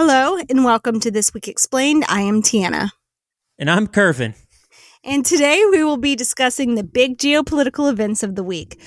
[0.00, 2.04] Hello, and welcome to This Week Explained.
[2.08, 2.90] I am Tiana.
[3.58, 4.36] And I'm Curvin.
[5.02, 8.80] And today we will be discussing the big geopolitical events of the week.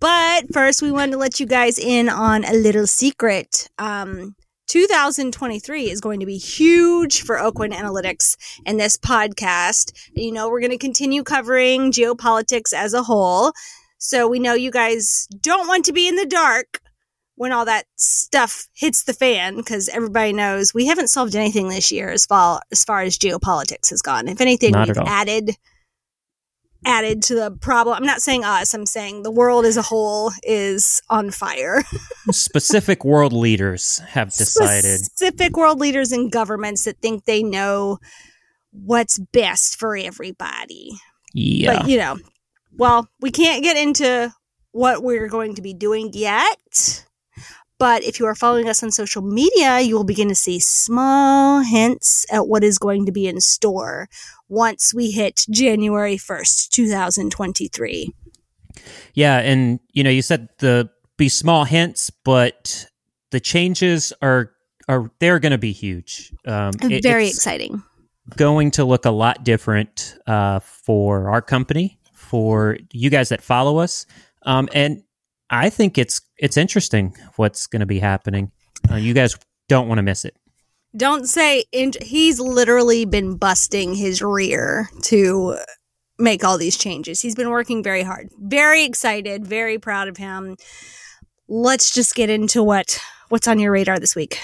[0.00, 3.68] But first, we wanted to let you guys in on a little secret.
[3.78, 4.34] Um,
[4.68, 9.92] 2023 is going to be huge for Aucoin Analytics and this podcast.
[10.16, 13.52] You know, we're going to continue covering geopolitics as a whole.
[13.98, 16.80] So we know you guys don't want to be in the dark
[17.36, 21.92] when all that stuff hits the fan because everybody knows we haven't solved anything this
[21.92, 24.28] year as far as far as geopolitics has gone.
[24.28, 25.56] If anything, Not we've added
[26.84, 27.96] added to the problem.
[27.96, 28.72] I'm not saying us.
[28.72, 31.82] I'm saying the world as a whole is on fire.
[32.30, 35.04] Specific world leaders have decided.
[35.04, 37.98] specific world leaders and governments that think they know
[38.72, 40.92] what's best for everybody.
[41.34, 41.78] Yeah.
[41.78, 42.18] But you know,
[42.72, 44.32] well, we can't get into
[44.72, 47.05] what we're going to be doing yet.
[47.78, 51.60] But if you are following us on social media, you will begin to see small
[51.60, 54.08] hints at what is going to be in store
[54.48, 58.14] once we hit January 1st, 2023.
[59.14, 62.86] Yeah, and you know, you said the be small hints, but
[63.30, 64.52] the changes are
[64.88, 66.32] are they're going to be huge.
[66.46, 67.82] Um, it- Very exciting.
[68.36, 73.78] going to look a lot different uh, for our company, for you guys that follow
[73.78, 74.06] us,
[74.42, 75.02] um, and
[75.50, 78.50] I think it's it's interesting what's going to be happening.
[78.90, 79.36] Uh, you guys
[79.68, 80.36] don't want to miss it.
[80.96, 85.56] Don't say int- he's literally been busting his rear to
[86.18, 87.20] make all these changes.
[87.20, 88.30] He's been working very hard.
[88.38, 90.56] Very excited, very proud of him.
[91.48, 92.98] Let's just get into what
[93.28, 94.38] what's on your radar this week.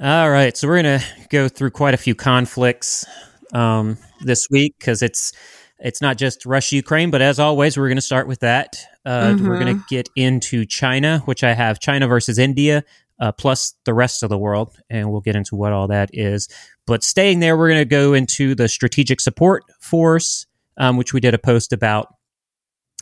[0.00, 3.04] All right, so we're gonna go through quite a few conflicts
[3.52, 5.32] um, this week because it's
[5.78, 8.78] it's not just Russia Ukraine, but as always, we're gonna start with that.
[9.04, 12.82] Uh, We're gonna get into China, which I have China versus India,
[13.20, 16.48] uh, plus the rest of the world, and we'll get into what all that is.
[16.86, 21.34] But staying there, we're gonna go into the Strategic Support Force, um, which we did
[21.34, 22.08] a post about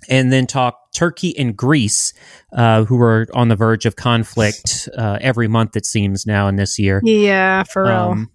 [0.09, 2.13] and then talk Turkey and Greece,
[2.53, 6.57] uh, who are on the verge of conflict uh, every month, it seems now in
[6.57, 7.01] this year.
[7.05, 8.31] Yeah, for Um,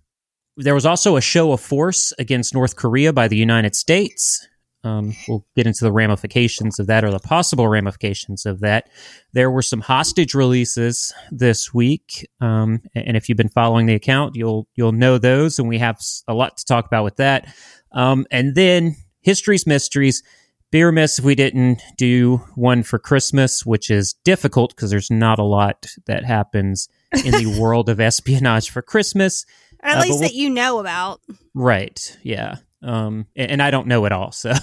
[0.58, 4.46] there was also a show of force against North Korea by the United States.
[4.84, 8.90] Um, we'll get into the ramifications of that or the possible ramifications of that.
[9.34, 14.36] There were some hostage releases this week, um, and if you've been following the account,
[14.36, 17.54] you'll you'll know those, and we have a lot to talk about with that.
[17.92, 20.24] Um, and then history's mysteries.
[20.72, 25.40] Be remiss if we didn't do one for Christmas, which is difficult because there's not
[25.40, 26.88] a lot that happens
[27.26, 29.46] in the world of espionage for Christmas.
[29.82, 31.22] At uh, least we'll- that you know about.
[31.54, 32.18] Right.
[32.24, 32.58] Yeah.
[32.82, 34.54] Um, and, and I don't know it all, so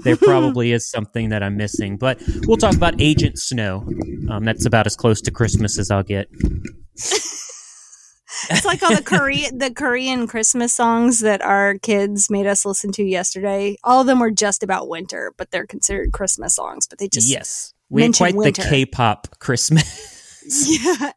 [0.00, 1.96] there probably is something that I'm missing.
[1.96, 3.88] But we'll talk about Agent Snow.
[4.28, 6.28] Um, that's about as close to Christmas as I'll get.
[8.50, 12.92] It's like all the Korean the Korean Christmas songs that our kids made us listen
[12.92, 13.76] to yesterday.
[13.84, 16.86] All of them were just about winter, but they're considered Christmas songs.
[16.86, 18.62] But they just yes, we had quite winter.
[18.62, 20.10] the K-pop Christmas.
[20.68, 21.12] Yeah.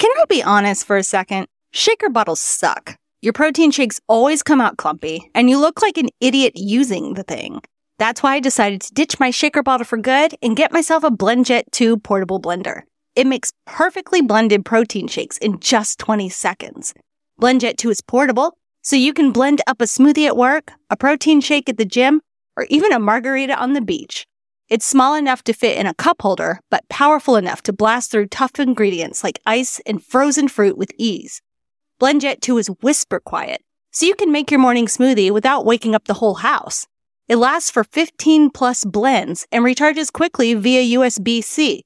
[0.00, 1.46] Can I be honest for a second?
[1.72, 2.96] Shaker bottles suck.
[3.20, 7.22] Your protein shakes always come out clumpy, and you look like an idiot using the
[7.22, 7.60] thing.
[7.98, 11.10] That's why I decided to ditch my shaker bottle for good and get myself a
[11.10, 12.84] BlendJet 2 portable blender.
[13.14, 16.94] It makes perfectly blended protein shakes in just 20 seconds.
[17.38, 21.42] BlendJet 2 is portable, so you can blend up a smoothie at work, a protein
[21.42, 22.22] shake at the gym,
[22.56, 24.24] or even a margarita on the beach.
[24.70, 28.28] It's small enough to fit in a cup holder, but powerful enough to blast through
[28.28, 31.42] tough ingredients like ice and frozen fruit with ease.
[32.00, 36.04] BlendJet 2 is whisper quiet, so you can make your morning smoothie without waking up
[36.04, 36.86] the whole house.
[37.26, 41.84] It lasts for 15 plus blends and recharges quickly via USB C.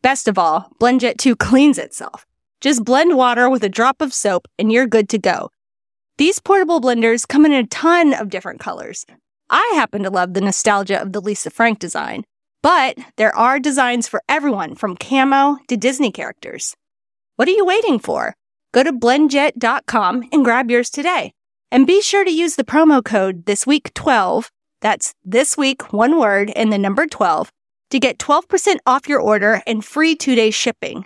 [0.00, 2.26] Best of all, BlendJet 2 cleans itself.
[2.60, 5.50] Just blend water with a drop of soap and you're good to go.
[6.18, 9.04] These portable blenders come in a ton of different colors.
[9.50, 12.24] I happen to love the nostalgia of the Lisa Frank design,
[12.62, 16.74] but there are designs for everyone from camo to Disney characters.
[17.36, 18.34] What are you waiting for?
[18.72, 21.32] Go to blendjet.com and grab yours today.
[21.70, 24.50] And be sure to use the promo code this week 12,
[24.80, 27.50] that's this week one word and the number 12
[27.90, 31.04] to get 12% off your order and free 2-day shipping.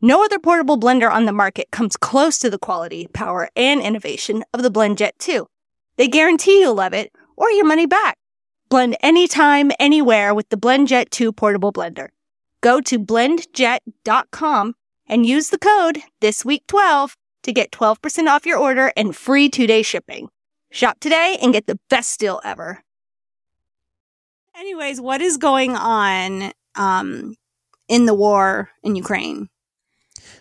[0.00, 4.44] No other portable blender on the market comes close to the quality, power, and innovation
[4.52, 5.46] of the BlendJet 2.
[5.96, 8.18] They guarantee you'll love it or your money back.
[8.68, 12.08] Blend anytime, anywhere with the BlendJet 2 portable blender.
[12.60, 14.74] Go to blendjet.com
[15.06, 17.14] and use the code ThisWeek12
[17.44, 20.28] to get 12% off your order and free two-day shipping.
[20.70, 22.82] Shop today and get the best deal ever.
[24.56, 27.36] Anyways, what is going on um,
[27.88, 29.48] in the war in Ukraine?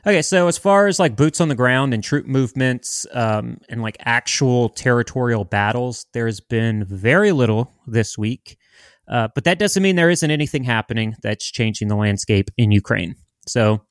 [0.07, 3.81] Okay, so as far as like boots on the ground and troop movements um, and
[3.81, 8.57] like actual territorial battles, there's been very little this week.
[9.09, 13.15] Uh, but that doesn't mean there isn't anything happening that's changing the landscape in Ukraine.
[13.47, 13.81] So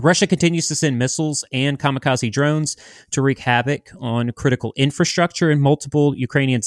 [0.00, 2.76] Russia continues to send missiles and kamikaze drones
[3.10, 6.60] to wreak havoc on critical infrastructure in multiple Ukrainian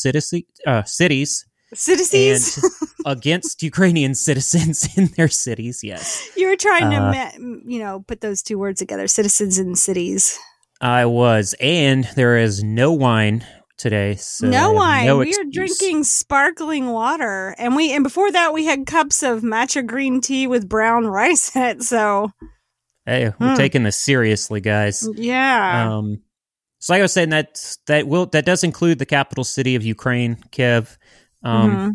[0.67, 1.45] uh, cities.
[1.75, 2.59] Citizens
[3.05, 5.83] against Ukrainian citizens in their cities.
[5.83, 7.31] Yes, you were trying to, uh,
[7.65, 10.37] you know, put those two words together: citizens in cities.
[10.81, 13.45] I was, and there is no wine
[13.77, 14.15] today.
[14.15, 15.05] So no wine.
[15.05, 19.41] No we are drinking sparkling water, and we and before that we had cups of
[19.41, 21.83] matcha green tea with brown rice in it.
[21.83, 22.31] So
[23.05, 23.55] hey, we're hmm.
[23.55, 25.07] taking this seriously, guys.
[25.15, 25.95] Yeah.
[25.95, 26.21] Um.
[26.79, 29.83] So like I was saying, that that will that does include the capital city of
[29.83, 30.97] Ukraine, Kiev.
[31.45, 31.89] Um, mm-hmm.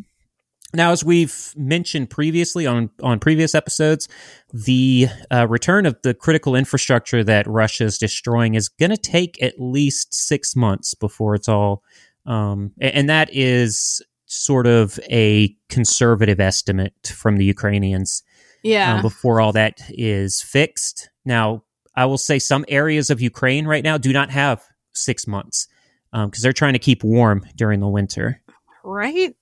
[0.73, 4.09] Now, as we've mentioned previously on on previous episodes,
[4.53, 9.43] the uh, return of the critical infrastructure that Russia is destroying is going to take
[9.43, 11.83] at least six months before it's all,
[12.25, 18.23] um, and that is sort of a conservative estimate from the Ukrainians.
[18.63, 21.11] Yeah, um, before all that is fixed.
[21.25, 21.65] Now,
[21.97, 24.63] I will say some areas of Ukraine right now do not have
[24.93, 25.67] six months
[26.13, 28.41] because um, they're trying to keep warm during the winter.
[28.85, 29.35] Right.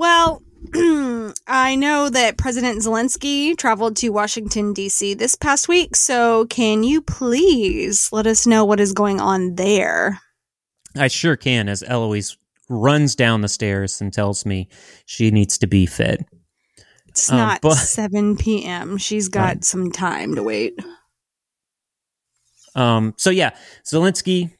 [0.00, 0.42] Well,
[1.46, 5.12] I know that President Zelensky traveled to Washington, D.C.
[5.12, 5.94] this past week.
[5.94, 10.18] So, can you please let us know what is going on there?
[10.96, 12.38] I sure can, as Eloise
[12.70, 14.70] runs down the stairs and tells me
[15.04, 16.24] she needs to be fed.
[17.08, 18.96] It's um, not but, 7 p.m.
[18.96, 19.64] She's got right.
[19.64, 20.82] some time to wait.
[22.74, 23.12] Um.
[23.18, 23.50] So yeah,
[23.84, 24.50] Zelensky.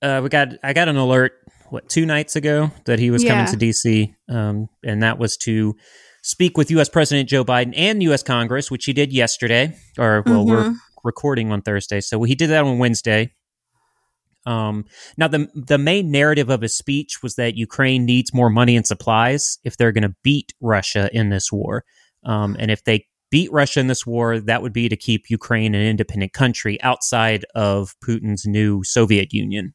[0.00, 0.54] Uh, we got.
[0.62, 1.34] I got an alert
[1.70, 3.46] what two nights ago that he was yeah.
[3.46, 5.76] coming to DC, um, and that was to
[6.22, 6.88] speak with U.S.
[6.88, 8.22] President Joe Biden and U.S.
[8.22, 9.76] Congress, which he did yesterday.
[9.98, 10.50] Or well, mm-hmm.
[10.50, 10.74] we're
[11.04, 13.32] recording on Thursday, so he did that on Wednesday.
[14.46, 14.86] Um,
[15.16, 18.86] now, the the main narrative of his speech was that Ukraine needs more money and
[18.86, 21.84] supplies if they're going to beat Russia in this war,
[22.24, 25.74] um, and if they beat Russia in this war, that would be to keep Ukraine
[25.74, 29.74] an independent country outside of Putin's new Soviet Union.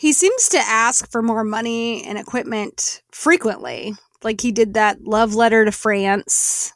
[0.00, 3.92] He seems to ask for more money and equipment frequently.
[4.22, 6.72] Like he did that love letter to France.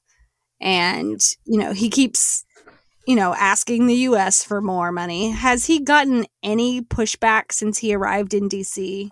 [0.61, 2.45] And, you know, he keeps,
[3.07, 5.31] you know, asking the US for more money.
[5.31, 9.09] Has he gotten any pushback since he arrived in DC?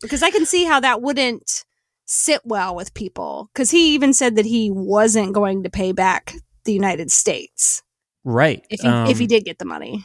[0.00, 1.64] Because I can see how that wouldn't
[2.04, 3.48] sit well with people.
[3.54, 6.34] Because he even said that he wasn't going to pay back
[6.64, 7.84] the United States.
[8.24, 8.66] Right.
[8.70, 10.04] If he, um, if he um, did get the money.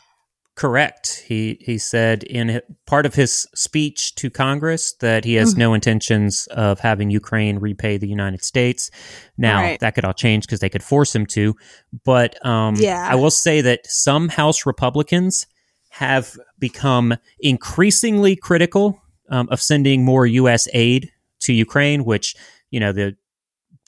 [0.58, 1.24] Correct.
[1.28, 5.60] He he said in part of his speech to Congress that he has mm-hmm.
[5.60, 8.90] no intentions of having Ukraine repay the United States.
[9.38, 9.80] Now right.
[9.82, 11.56] that could all change because they could force him to.
[12.04, 13.08] But um, yeah.
[13.08, 15.46] I will say that some House Republicans
[15.90, 19.00] have become increasingly critical
[19.30, 20.68] um, of sending more U.S.
[20.74, 21.12] aid
[21.42, 22.36] to Ukraine, which
[22.72, 23.16] you know the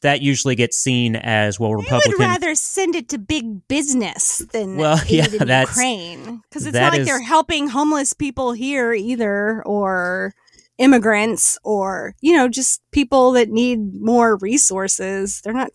[0.01, 1.73] that usually gets seen as well.
[1.73, 6.75] Republican would rather send it to big business than well, yeah, that's, Ukraine because it's
[6.75, 10.33] not like is, they're helping homeless people here either, or
[10.77, 15.41] immigrants, or you know, just people that need more resources.
[15.41, 15.71] They're not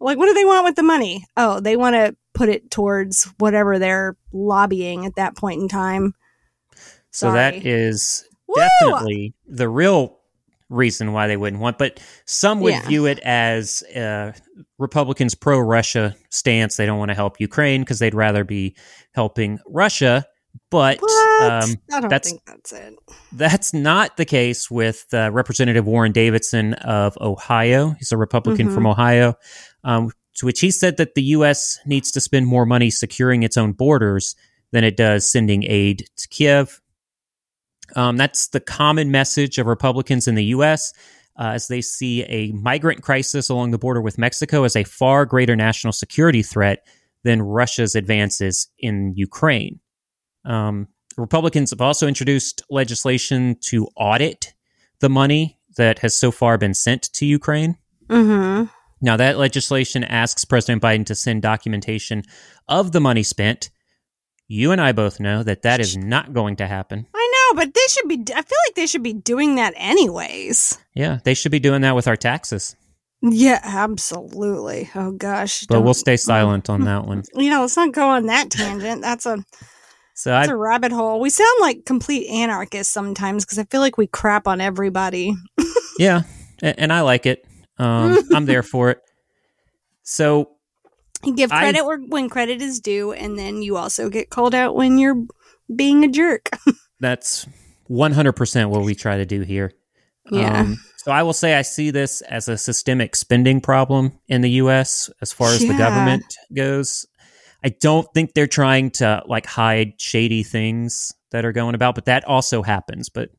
[0.00, 1.24] like what do they want with the money?
[1.36, 6.14] Oh, they want to put it towards whatever they're lobbying at that point in time.
[7.10, 8.56] So that is Woo!
[8.56, 10.18] definitely the real
[10.72, 11.78] reason why they wouldn't want.
[11.78, 12.86] But some would yeah.
[12.86, 14.32] view it as uh,
[14.78, 16.76] Republicans' pro Russia stance.
[16.76, 18.76] They don't want to help Ukraine because they'd rather be
[19.12, 20.26] helping Russia.
[20.70, 21.02] But
[21.42, 22.94] um, that's that's it.
[23.32, 27.90] That's not the case with uh, Representative Warren Davidson of Ohio.
[27.90, 28.74] He's a Republican mm-hmm.
[28.74, 29.34] from Ohio,
[29.84, 31.78] um, to which he said that the U.S.
[31.86, 34.34] needs to spend more money securing its own borders
[34.72, 36.81] than it does sending aid to Kiev.
[37.94, 40.92] Um, that's the common message of Republicans in the U.S.
[41.38, 45.26] Uh, as they see a migrant crisis along the border with Mexico as a far
[45.26, 46.86] greater national security threat
[47.24, 49.80] than Russia's advances in Ukraine.
[50.44, 54.54] Um, Republicans have also introduced legislation to audit
[55.00, 57.76] the money that has so far been sent to Ukraine.
[58.08, 58.64] Mm-hmm.
[59.00, 62.22] Now, that legislation asks President Biden to send documentation
[62.68, 63.70] of the money spent.
[64.48, 67.06] You and I both know that that is not going to happen
[67.54, 68.18] but they should be.
[68.34, 70.78] I feel like they should be doing that anyways.
[70.94, 72.76] Yeah, they should be doing that with our taxes.
[73.22, 74.90] Yeah, absolutely.
[74.94, 77.22] Oh gosh, but we'll stay silent on that one.
[77.34, 79.00] You know, let's not go on that tangent.
[79.00, 79.44] That's a
[80.14, 81.20] so that's I'd, a rabbit hole.
[81.20, 85.34] We sound like complete anarchists sometimes because I feel like we crap on everybody.
[85.98, 86.22] yeah,
[86.60, 87.46] and I like it.
[87.78, 89.00] Um, I'm there for it.
[90.02, 90.50] So
[91.24, 94.74] You give credit I, when credit is due, and then you also get called out
[94.74, 95.24] when you're
[95.74, 96.50] being a jerk.
[97.02, 97.46] That's
[97.90, 99.72] 100% what we try to do here.
[100.30, 100.60] Yeah.
[100.60, 104.50] Um, so I will say I see this as a systemic spending problem in the
[104.50, 105.72] US as far as yeah.
[105.72, 107.04] the government goes.
[107.64, 112.04] I don't think they're trying to like hide shady things that are going about, but
[112.04, 113.08] that also happens.
[113.08, 113.30] But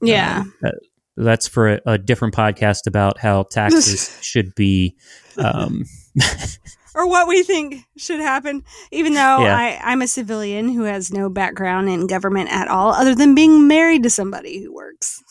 [0.00, 0.74] yeah, uh, that,
[1.16, 4.96] that's for a, a, different podcast about how taxes should be.
[5.36, 5.84] Um,
[6.94, 9.56] or what we think should happen, even though yeah.
[9.56, 13.68] I, I'm a civilian who has no background in government at all, other than being
[13.68, 15.22] married to somebody who works.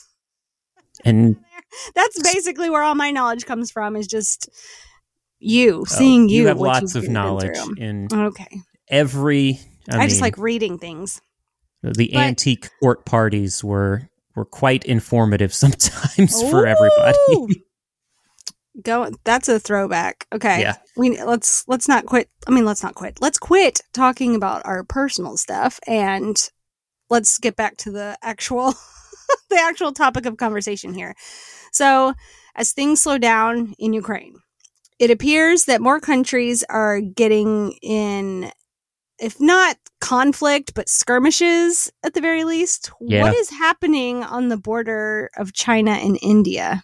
[1.06, 1.38] And
[1.96, 4.50] that's basically where all my knowledge comes from is just
[5.40, 6.42] you oh, seeing you.
[6.42, 9.60] You have lots of knowledge in okay every.
[9.90, 11.22] I, I mean, just like reading things.
[11.82, 17.64] The but, antique court parties were were quite informative sometimes ooh, for everybody.
[18.84, 19.12] Go.
[19.24, 20.28] That's a throwback.
[20.34, 20.62] Okay.
[20.62, 20.78] Yeah.
[20.96, 22.30] We let's let's not quit.
[22.48, 23.20] I mean, let's not quit.
[23.22, 26.38] Let's quit talking about our personal stuff and
[27.10, 28.74] let's get back to the actual
[29.50, 31.16] the actual topic of conversation here.
[31.72, 32.14] So,
[32.56, 34.36] as things slow down in Ukraine,
[35.00, 38.52] it appears that more countries are getting in
[39.20, 42.92] if not conflict, but skirmishes at the very least.
[43.02, 43.24] Yeah.
[43.24, 46.84] What is happening on the border of China and India?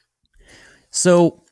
[0.91, 1.43] So,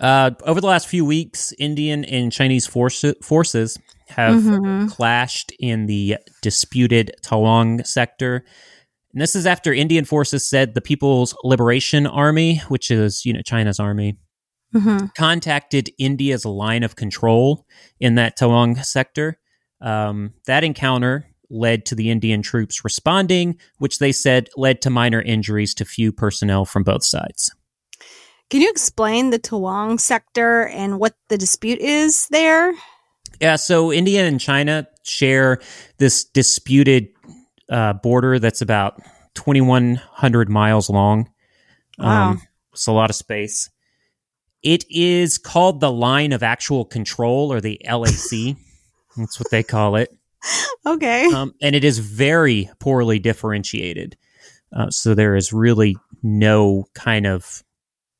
[0.00, 3.78] uh, over the last few weeks, Indian and Chinese force- forces
[4.08, 4.88] have mm-hmm.
[4.88, 8.44] clashed in the disputed Tawang sector.
[9.12, 13.42] And this is after Indian forces said the People's Liberation Army, which is, you know,
[13.42, 14.16] China's army,
[14.74, 15.06] mm-hmm.
[15.16, 17.66] contacted India's line of control
[18.00, 19.38] in that Tawang sector.
[19.80, 25.22] Um, that encounter led to the Indian troops responding, which they said led to minor
[25.22, 27.50] injuries to few personnel from both sides.
[28.50, 32.72] Can you explain the Tawang sector and what the dispute is there?
[33.40, 35.60] Yeah, so India and China share
[35.98, 37.08] this disputed
[37.70, 39.00] uh, border that's about
[39.34, 41.30] 2,100 miles long.
[41.98, 42.30] Wow.
[42.30, 43.70] Um, it's a lot of space.
[44.62, 48.56] It is called the line of actual control or the LAC.
[49.16, 50.10] that's what they call it.
[50.86, 51.26] Okay.
[51.26, 54.16] Um, and it is very poorly differentiated.
[54.72, 57.62] Uh, so there is really no kind of.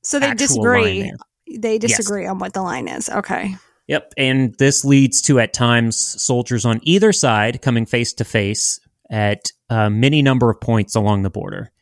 [0.03, 1.13] So they disagree.
[1.51, 2.31] They disagree yes.
[2.31, 3.09] on what the line is.
[3.09, 3.57] Okay.
[3.87, 4.13] Yep.
[4.19, 8.79] And this leads to, at times, soldiers on either side coming face to face
[9.11, 11.73] at a many number of points along the border.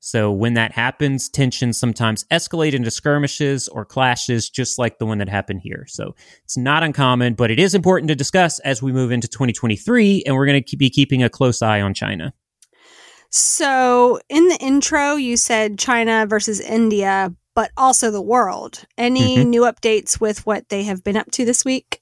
[0.00, 5.16] So when that happens, tensions sometimes escalate into skirmishes or clashes, just like the one
[5.16, 5.86] that happened here.
[5.88, 10.24] So it's not uncommon, but it is important to discuss as we move into 2023,
[10.26, 12.34] and we're going to be keeping a close eye on China.
[13.30, 18.84] So in the intro, you said China versus India, but also the world.
[18.98, 19.50] Any mm-hmm.
[19.50, 22.00] new updates with what they have been up to this week?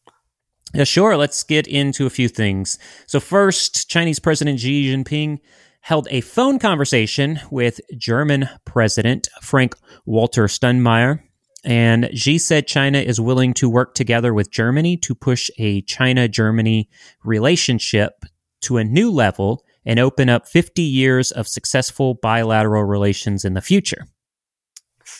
[0.74, 1.16] Yeah, sure.
[1.16, 2.78] Let's get into a few things.
[3.06, 5.38] So, first, Chinese President Xi Jinping
[5.82, 9.74] held a phone conversation with German President Frank
[10.06, 11.20] Walter Steinmeier.
[11.64, 16.26] And Xi said China is willing to work together with Germany to push a China
[16.26, 16.88] Germany
[17.22, 18.24] relationship
[18.62, 23.60] to a new level and open up 50 years of successful bilateral relations in the
[23.60, 24.06] future.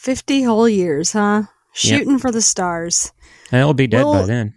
[0.02, 1.44] 50 whole years, huh?
[1.72, 2.20] Shooting yep.
[2.20, 3.12] for the stars.
[3.52, 4.54] It'll be dead by then.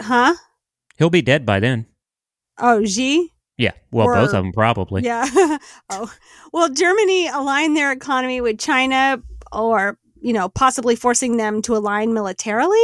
[0.00, 0.34] Huh?
[0.96, 1.84] He'll be dead by then.
[2.58, 3.30] Oh, Xi?
[3.58, 5.02] Yeah, well, or, both of them probably.
[5.02, 5.26] Yeah.
[5.90, 6.10] oh,
[6.54, 9.22] well, Germany aligned their economy with China,
[9.52, 12.78] or you know, possibly forcing them to align militarily.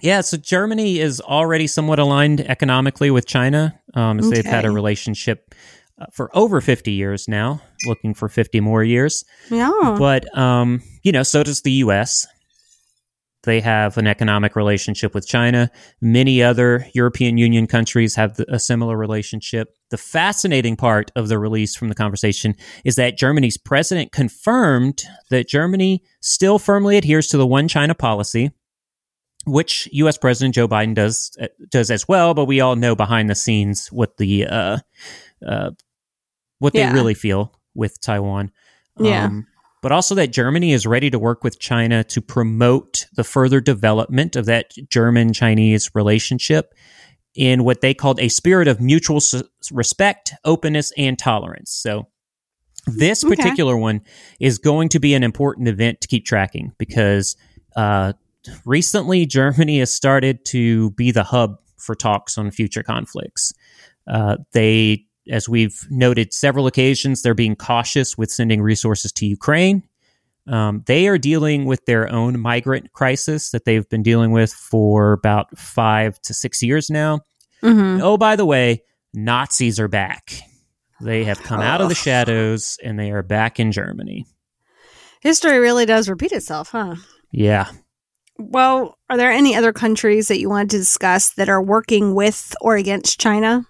[0.00, 4.36] Yeah, so Germany is already somewhat aligned economically with China, um, as okay.
[4.36, 5.54] they've had a relationship
[6.12, 9.24] for over fifty years now, looking for fifty more years.
[9.50, 12.26] Yeah, but um, you know, so does the U.S.
[13.44, 15.70] They have an economic relationship with China.
[16.00, 19.68] Many other European Union countries have a similar relationship.
[19.90, 25.48] The fascinating part of the release from the conversation is that Germany's president confirmed that
[25.48, 28.50] Germany still firmly adheres to the one China policy,
[29.46, 30.16] which U.S.
[30.16, 31.36] President Joe Biden does
[31.70, 32.34] does as well.
[32.34, 34.78] But we all know behind the scenes what the uh,
[35.46, 35.70] uh,
[36.58, 36.88] what yeah.
[36.88, 38.50] they really feel with Taiwan.
[38.98, 39.26] Yeah.
[39.26, 39.46] Um,
[39.82, 44.34] but also that Germany is ready to work with China to promote the further development
[44.34, 46.72] of that German Chinese relationship
[47.34, 49.20] in what they called a spirit of mutual
[49.70, 51.70] respect, openness, and tolerance.
[51.70, 52.08] So,
[52.86, 53.80] this particular okay.
[53.80, 54.00] one
[54.40, 57.36] is going to be an important event to keep tracking because
[57.76, 58.12] uh,
[58.64, 63.52] recently Germany has started to be the hub for talks on future conflicts.
[64.06, 69.82] Uh, they as we've noted several occasions, they're being cautious with sending resources to Ukraine.
[70.46, 75.12] Um, they are dealing with their own migrant crisis that they've been dealing with for
[75.12, 77.20] about five to six years now.
[77.62, 78.02] Mm-hmm.
[78.02, 78.82] Oh, by the way,
[79.14, 80.34] Nazis are back.
[81.00, 84.26] They have come out of the shadows and they are back in Germany.
[85.20, 86.96] History really does repeat itself, huh?
[87.30, 87.70] Yeah.
[88.38, 92.54] Well, are there any other countries that you wanted to discuss that are working with
[92.60, 93.66] or against China?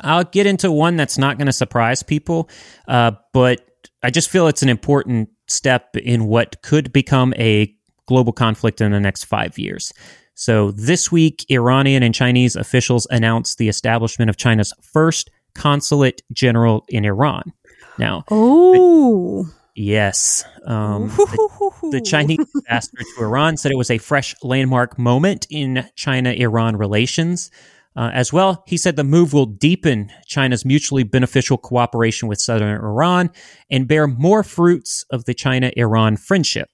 [0.00, 2.48] I'll get into one that's not going to surprise people,
[2.86, 3.66] uh, but
[4.02, 7.74] I just feel it's an important step in what could become a
[8.06, 9.92] global conflict in the next five years.
[10.34, 16.84] So this week, Iranian and Chinese officials announced the establishment of China's first consulate general
[16.88, 17.52] in Iran.
[17.98, 24.36] Now, Oh, yes, um, the, the Chinese ambassador to Iran said it was a fresh
[24.42, 27.50] landmark moment in China Iran relations.
[27.98, 32.76] Uh, as well, he said the move will deepen China's mutually beneficial cooperation with southern
[32.76, 33.28] Iran
[33.70, 36.68] and bear more fruits of the China Iran friendship.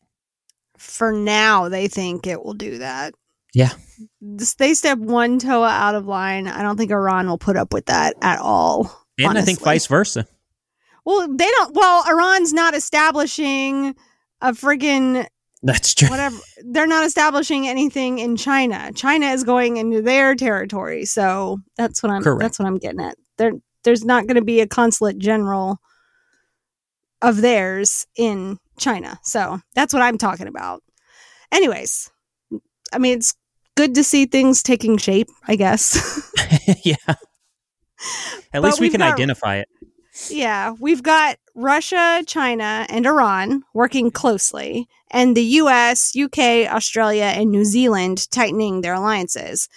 [0.77, 3.15] For now, they think it will do that.
[3.55, 3.71] Yeah.
[4.21, 6.47] They step one toe out of line.
[6.47, 8.95] I don't think Iran will put up with that at all.
[9.19, 10.27] And I think vice versa.
[11.07, 11.75] Well, they don't.
[11.75, 13.95] Well, Iran's not establishing
[14.43, 15.27] a friggin'
[15.67, 16.09] That's true.
[16.11, 16.37] whatever.
[16.63, 18.93] They're not establishing anything in China.
[18.95, 21.07] China is going into their territory.
[21.07, 22.23] So that's what I'm.
[22.23, 22.41] Correct.
[22.43, 23.17] That's what I'm getting at.
[23.39, 23.53] There,
[23.83, 25.79] there's not going to be a consulate general
[27.23, 29.19] of theirs in China.
[29.23, 30.83] So that's what I'm talking about.
[31.51, 32.11] Anyways,
[32.93, 33.35] I mean, it's
[33.75, 35.29] good to see things taking shape.
[35.49, 36.31] I guess.
[36.85, 36.95] yeah.
[37.09, 37.17] At
[38.53, 39.69] But least we can got- identify it.
[40.31, 47.51] Yeah, we've got Russia, China, and Iran working closely, and the US, UK, Australia, and
[47.51, 49.69] New Zealand tightening their alliances.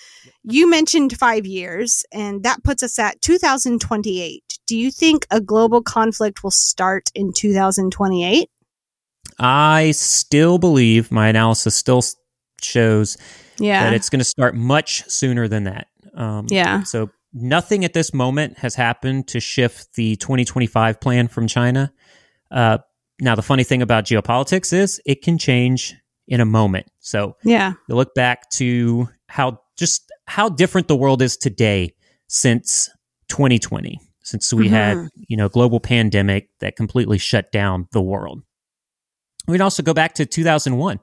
[0.43, 4.43] You mentioned five years, and that puts us at 2028.
[4.67, 8.49] Do you think a global conflict will start in 2028?
[9.39, 12.01] I still believe my analysis still
[12.61, 13.17] shows
[13.59, 13.83] Yeah.
[13.83, 15.87] that it's going to start much sooner than that.
[16.15, 16.83] Um, yeah.
[16.83, 21.91] So nothing at this moment has happened to shift the 2025 plan from China.
[22.51, 22.77] Uh,
[23.19, 25.95] now, the funny thing about geopolitics is it can change
[26.27, 26.87] in a moment.
[26.99, 27.73] So Yeah.
[27.87, 31.93] you look back to how just how different the world is today
[32.27, 32.89] since
[33.29, 35.09] 2020, since we had Mhm.
[35.27, 38.41] you know global pandemic that completely shut down the world.
[39.47, 40.99] We'd also go back to 2001.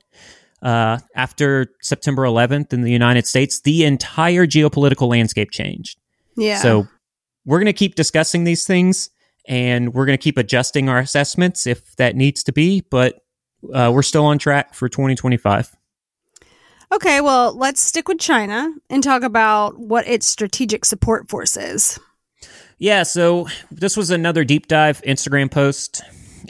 [0.63, 5.99] Uh, after September 11th in the United States, the entire geopolitical landscape changed.
[6.37, 6.59] Yeah.
[6.59, 6.89] So
[7.45, 9.11] we're going to keep discussing these things
[9.47, 13.21] and we're going to keep adjusting our assessments if that needs to be, but
[13.73, 15.75] uh, we're still on track for 2025.
[16.93, 21.99] okay, well, let's stick with China and talk about what its strategic support force is.
[22.79, 26.03] Yeah, so this was another deep dive Instagram post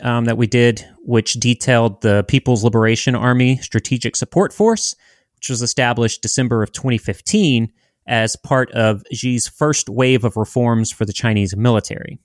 [0.02, 4.96] um, that we did, which detailed the People's Liberation Army Strategic Support Force,
[5.36, 7.72] which was established December of 2015
[8.06, 12.18] as part of Xi's first wave of reforms for the Chinese military.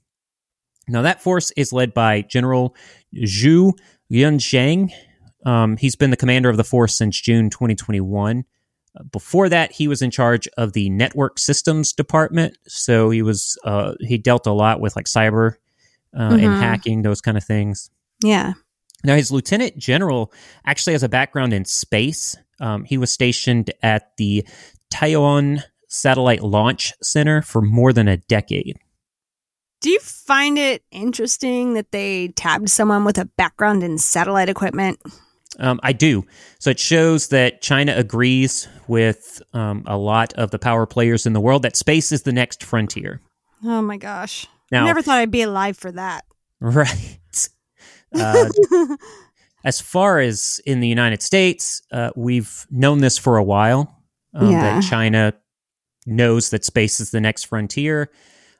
[0.87, 2.75] Now, that force is led by General
[3.15, 3.73] Zhu
[4.11, 4.91] Yunzhang.
[5.45, 8.43] Um, he's been the commander of the force since June 2021.
[8.99, 12.57] Uh, Before that, he was in charge of the network systems department.
[12.67, 15.53] So he was uh, he dealt a lot with like cyber
[16.17, 16.59] uh, and Mhm.
[16.59, 17.89] hacking, those kind of things.
[18.23, 18.53] Yeah.
[19.03, 20.33] Now, his lieutenant general
[20.65, 22.35] actually has a background in space.
[22.59, 24.45] Um, he was stationed at the
[24.93, 28.77] Taiyuan Satellite Launch Center for more than a decade.
[29.81, 34.99] Do you find it interesting that they tabbed someone with a background in satellite equipment?
[35.57, 36.25] Um, I do.
[36.59, 41.33] So it shows that China agrees with um, a lot of the power players in
[41.33, 43.21] the world that space is the next frontier.
[43.63, 44.47] Oh my gosh.
[44.71, 46.25] Now, I never thought I'd be alive for that.
[46.59, 47.49] right.
[48.13, 48.49] Uh,
[49.63, 53.98] as far as in the United States, uh, we've known this for a while
[54.33, 54.61] um, Yeah.
[54.61, 55.33] that China
[56.05, 58.09] knows that space is the next frontier.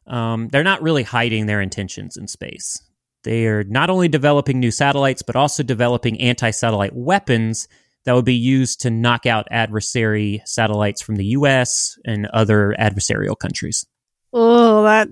[0.07, 2.81] Um, they're not really hiding their intentions in space.
[3.23, 7.67] They are not only developing new satellites, but also developing anti satellite weapons
[8.05, 13.37] that would be used to knock out adversary satellites from the US and other adversarial
[13.37, 13.85] countries.
[14.33, 15.09] oh, that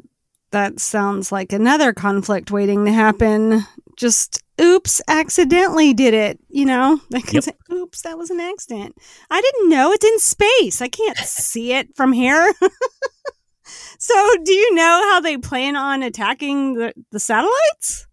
[0.51, 3.65] that sounds like another conflict waiting to happen.
[3.97, 7.01] Just oops, accidentally did it, you know?
[7.31, 7.43] Yep.
[7.87, 8.95] Oops, that was an accident.
[9.29, 10.81] I didn't know it's in space.
[10.81, 12.53] I can't see it from here.
[13.99, 18.05] so, do you know how they plan on attacking the, the satellites?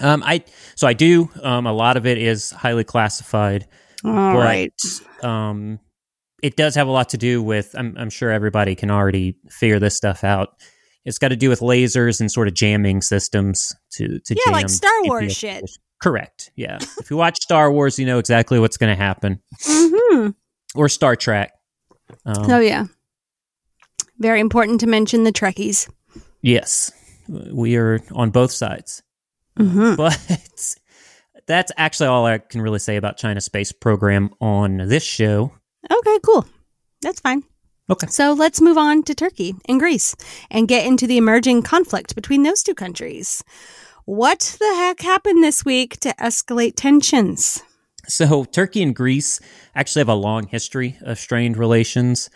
[0.00, 0.44] Um, I
[0.76, 1.28] so I do.
[1.42, 3.66] Um, a lot of it is highly classified.
[4.04, 4.72] All but right.
[5.24, 5.80] um,
[6.40, 7.74] it does have a lot to do with.
[7.76, 10.50] I'm, I'm sure everybody can already figure this stuff out.
[11.04, 14.52] It's got to do with lasers and sort of jamming systems to to Yeah, jam
[14.52, 15.64] like Star Wars shit.
[16.00, 16.50] Correct.
[16.56, 16.78] Yeah.
[16.98, 19.40] if you watch Star Wars, you know exactly what's going to happen.
[19.62, 20.30] Mm-hmm.
[20.74, 21.52] Or Star Trek.
[22.24, 22.86] Um, Oh yeah.
[24.18, 25.88] Very important to mention the Trekkies.
[26.42, 26.92] Yes.
[27.28, 29.02] We are on both sides.
[29.58, 29.94] Mm-hmm.
[29.96, 30.76] But
[31.46, 35.52] that's actually all I can really say about China's space program on this show.
[35.90, 36.46] Okay, cool.
[37.00, 37.42] That's fine.
[37.90, 38.06] Okay.
[38.08, 40.14] So let's move on to Turkey and Greece
[40.50, 43.42] and get into the emerging conflict between those two countries.
[44.08, 47.62] What the heck happened this week to escalate tensions?
[48.06, 49.38] So, Turkey and Greece
[49.74, 52.30] actually have a long history of strained relations.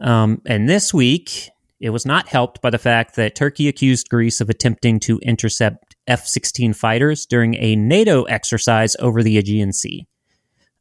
[0.00, 4.40] Um, and this week, it was not helped by the fact that Turkey accused Greece
[4.40, 10.06] of attempting to intercept F 16 fighters during a NATO exercise over the Aegean Sea.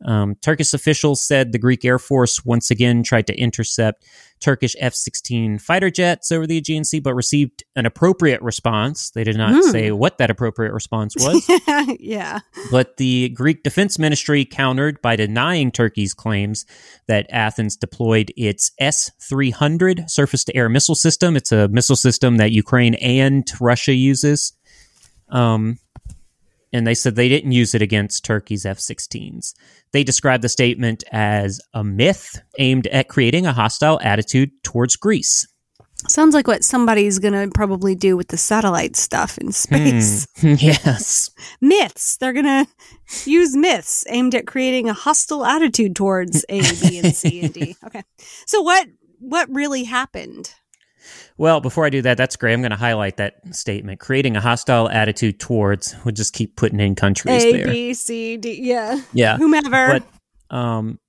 [0.03, 4.03] Um, Turkish officials said the Greek Air Force once again tried to intercept
[4.41, 9.09] Turkish F 16 fighter jets over the Aegean Sea, but received an appropriate response.
[9.11, 9.71] They did not Hmm.
[9.71, 11.49] say what that appropriate response was.
[11.99, 12.41] yeah.
[12.69, 16.65] But the Greek Defense Ministry countered by denying Turkey's claims
[17.07, 21.37] that Athens deployed its S 300 surface to air missile system.
[21.37, 24.51] It's a missile system that Ukraine and Russia uses.
[25.29, 25.79] Um,
[26.73, 29.53] and they said they didn't use it against Turkey's F 16s.
[29.91, 35.47] They described the statement as a myth aimed at creating a hostile attitude towards Greece.
[36.07, 40.27] Sounds like what somebody's going to probably do with the satellite stuff in space.
[40.37, 40.47] Hmm.
[40.59, 41.31] yes.
[41.61, 42.17] Myths.
[42.17, 42.67] They're going to
[43.25, 47.75] use myths aimed at creating a hostile attitude towards A, B, and C and D.
[47.85, 48.03] Okay.
[48.45, 48.87] So what
[49.19, 50.53] what really happened?
[51.37, 52.53] Well, before I do that, that's great.
[52.53, 53.99] I'm going to highlight that statement.
[53.99, 57.67] Creating a hostile attitude towards, we'll just keep putting in countries A, there.
[57.67, 58.59] B, C, D.
[58.61, 59.01] Yeah.
[59.11, 59.37] yeah.
[59.37, 59.99] Whomever.
[60.49, 60.99] But um,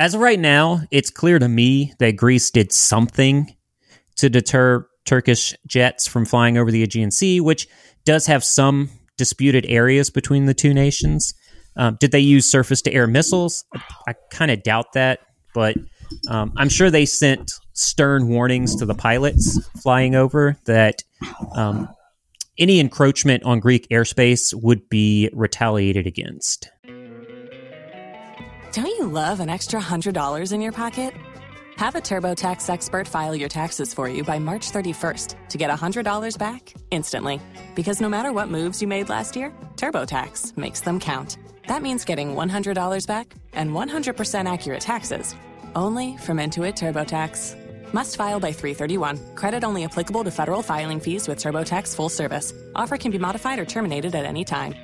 [0.00, 3.54] as of right now, it's clear to me that Greece did something
[4.16, 7.68] to deter Turkish jets from flying over the Aegean Sea, which
[8.04, 11.32] does have some disputed areas between the two nations.
[11.76, 13.64] Um, did they use surface to air missiles?
[14.08, 15.20] I kind of doubt that,
[15.54, 15.76] but
[16.28, 21.04] um, I'm sure they sent stern warnings to the pilots flying over that
[21.54, 21.88] um,
[22.58, 26.70] any encroachment on Greek airspace would be retaliated against.
[28.72, 31.14] Don't you love an extra $100 in your pocket?
[31.76, 36.38] Have a TurboTax expert file your taxes for you by March 31st to get $100
[36.38, 37.40] back instantly.
[37.74, 41.36] Because no matter what moves you made last year, TurboTax makes them count.
[41.68, 45.34] That means getting $100 back and 100% accurate taxes
[45.74, 47.65] only from Intuit TurboTax.
[47.92, 49.34] Must file by 331.
[49.34, 52.52] Credit only applicable to federal filing fees with TurboTax full service.
[52.74, 54.74] Offer can be modified or terminated at any time.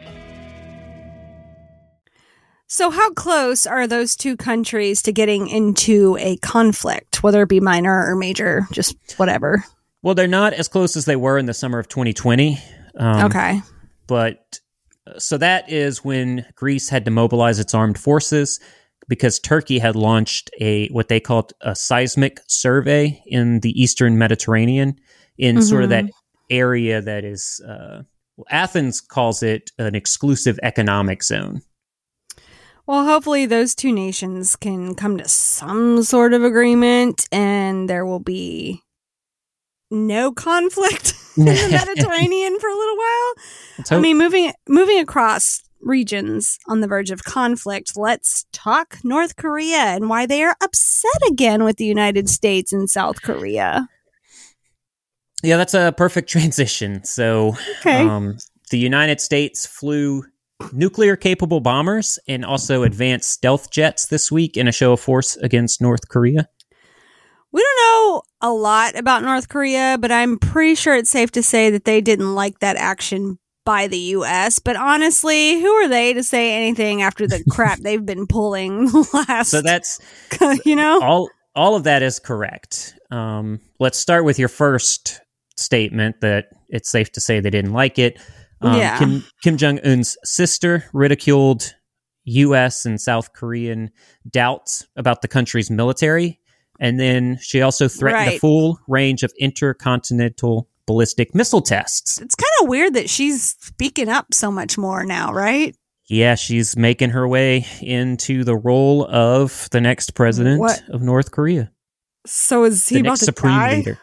[2.69, 7.61] So, how close are those two countries to getting into a conflict, whether it be
[7.61, 9.63] minor or major, just whatever?
[10.01, 12.59] Well, they're not as close as they were in the summer of 2020.
[12.97, 13.61] Um, okay.
[14.07, 14.59] But
[15.07, 18.59] uh, so that is when Greece had to mobilize its armed forces
[19.13, 24.99] because Turkey had launched a what they called a seismic survey in the eastern Mediterranean
[25.37, 26.07] in sort of that
[26.49, 28.05] area that is uh,
[28.39, 31.61] well, Athens calls it an exclusive economic zone.
[32.87, 38.19] Well, hopefully, those two nations can come to some sort of agreement and there will
[38.19, 38.81] be
[39.91, 41.53] no conflict in the
[41.87, 43.35] Mediterranean for a little while.
[43.91, 49.77] I mean, moving moving across regions on the verge of conflict, let's talk North Korea
[49.77, 53.89] and why they are upset again with the United States and South Korea.
[55.43, 57.05] yeah, that's a perfect transition.
[57.05, 58.03] So Okay.
[58.07, 58.37] Um,
[58.71, 60.25] the United States flew
[60.73, 65.37] nuclear capable bombers and also advanced stealth jets this week in a show of force
[65.37, 66.49] against North Korea.
[67.51, 71.43] We don't know a lot about North Korea, but I'm pretty sure it's safe to
[71.43, 74.59] say that they didn't like that action by the US.
[74.59, 79.25] But honestly, who are they to say anything after the crap they've been pulling the
[79.29, 80.01] last So that's
[80.65, 81.01] you know?
[81.03, 82.95] all all of that is correct.
[83.11, 85.21] Um, let's start with your first
[85.57, 88.19] statement that it's safe to say they didn't like it.
[88.63, 88.99] Um, Yeah.
[88.99, 91.75] Kim, Kim Jong Un's sister ridiculed
[92.25, 92.87] U.S.
[92.87, 93.91] and South Korean
[94.31, 96.39] doubts about the country's military,
[96.81, 98.41] and then she also threatened a Right.
[98.41, 102.21] full range of intercontinental ballistic missile tests.
[102.21, 105.75] It's kind of weird that she's speaking up so much more now, right?
[106.09, 110.83] Yeah, she's making her way into the role of the next president What?
[110.91, 111.71] of North Korea.
[112.27, 113.77] So is he the about next to supreme die?
[113.77, 113.99] leader.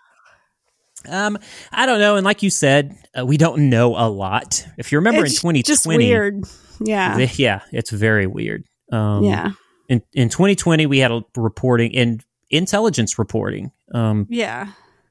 [1.08, 1.38] Um,
[1.72, 4.66] I don't know, and like you said, uh, we don't know a lot.
[4.78, 6.44] If you remember It's in 2020, just weird.
[6.82, 7.16] Yeah.
[7.18, 8.66] the- yeah, it's very weird.
[8.92, 9.52] Um, yeah.
[9.88, 14.68] In in 2020, we had a reporting in intelligence reporting um, Yeah.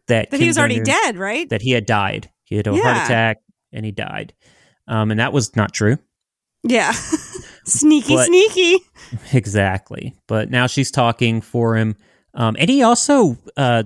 [0.08, 1.48] That That he was already dead, right?
[1.48, 2.30] That he had died.
[2.44, 3.38] He had a heart attack
[3.72, 4.34] and he died.
[4.86, 5.98] Um, and that was not true.
[6.64, 6.92] Yeah.
[7.64, 8.78] sneaky, But- sneaky.
[9.32, 10.14] Exactly.
[10.26, 11.96] But now she's talking for him.
[12.34, 13.84] Um, and he also uh,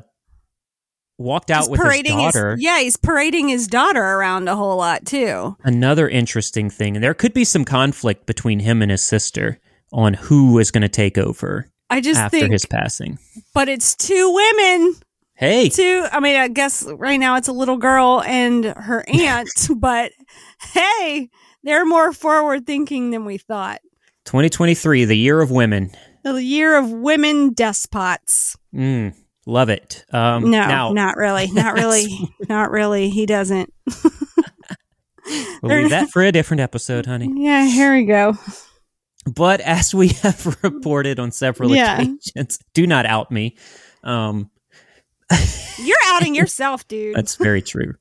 [1.18, 2.56] walked out Just with his daughter.
[2.58, 5.56] yeah, he's parading his daughter around a whole lot too.
[5.62, 6.96] Another interesting thing.
[6.96, 9.61] And there could be some conflict between him and his sister
[9.92, 13.18] on who is going to take over I just after think, his passing.
[13.54, 14.94] but it's two women.
[15.35, 16.07] Hey, Two.
[16.12, 20.12] I mean, I guess right now it's a little girl and her aunt, but
[20.73, 21.29] hey,
[21.64, 23.81] they're more forward thinking than we thought.
[24.27, 25.90] 2023, the year of women.
[26.23, 28.57] The year of women despots.
[28.73, 29.14] Mm,
[29.47, 30.05] love it.
[30.12, 31.47] Um, No, now, not really.
[31.53, 32.07] Not really.
[32.49, 33.11] not really.
[33.11, 33.73] He doesn't.
[35.62, 37.29] we'll leave that for a different episode, honey.
[37.35, 38.35] Yeah, here we go.
[39.27, 42.01] But as we have reported on several Yeah.
[42.03, 43.57] occasions, do not out me.
[44.05, 44.51] Um,
[45.79, 47.16] You're outing yourself, dude.
[47.16, 47.95] That's very true.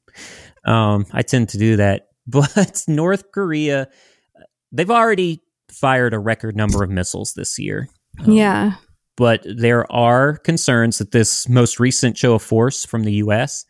[0.66, 2.08] Um, I tend to do that.
[2.28, 3.90] But North Korea,
[4.72, 5.42] they've already
[5.72, 7.90] fired a record number of missiles this year.
[8.20, 8.74] Um, yeah.
[9.18, 13.66] But there are concerns that this most recent show of force from the U.S.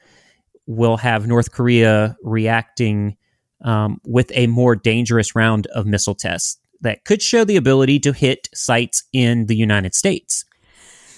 [0.68, 3.16] will have North Korea reacting
[3.64, 8.12] um, with a more dangerous round of missile tests that could show the ability to
[8.12, 10.46] hit sites in the United States.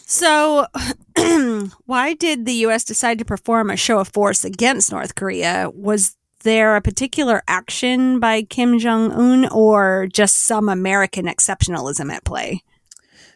[0.05, 0.67] So,
[1.85, 2.83] why did the U.S.
[2.83, 5.69] decide to perform a show of force against North Korea?
[5.73, 12.23] Was there a particular action by Kim Jong Un or just some American exceptionalism at
[12.25, 12.63] play?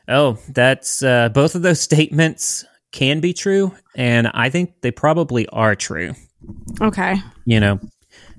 [0.07, 5.47] Oh, that's uh, both of those statements can be true, and I think they probably
[5.49, 6.13] are true.
[6.81, 7.15] Okay.
[7.45, 7.79] You know,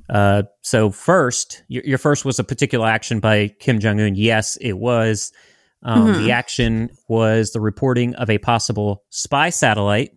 [0.08, 4.14] uh, so first, your, your first was a particular action by Kim Jong Un.
[4.14, 5.32] Yes, it was.
[5.82, 6.24] Um, Mhm.
[6.24, 10.10] The action was the reporting of a possible spy satellite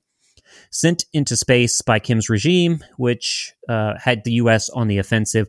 [0.72, 4.70] sent into space by Kim's regime, which uh, had the U.S.
[4.70, 5.48] on the offensive.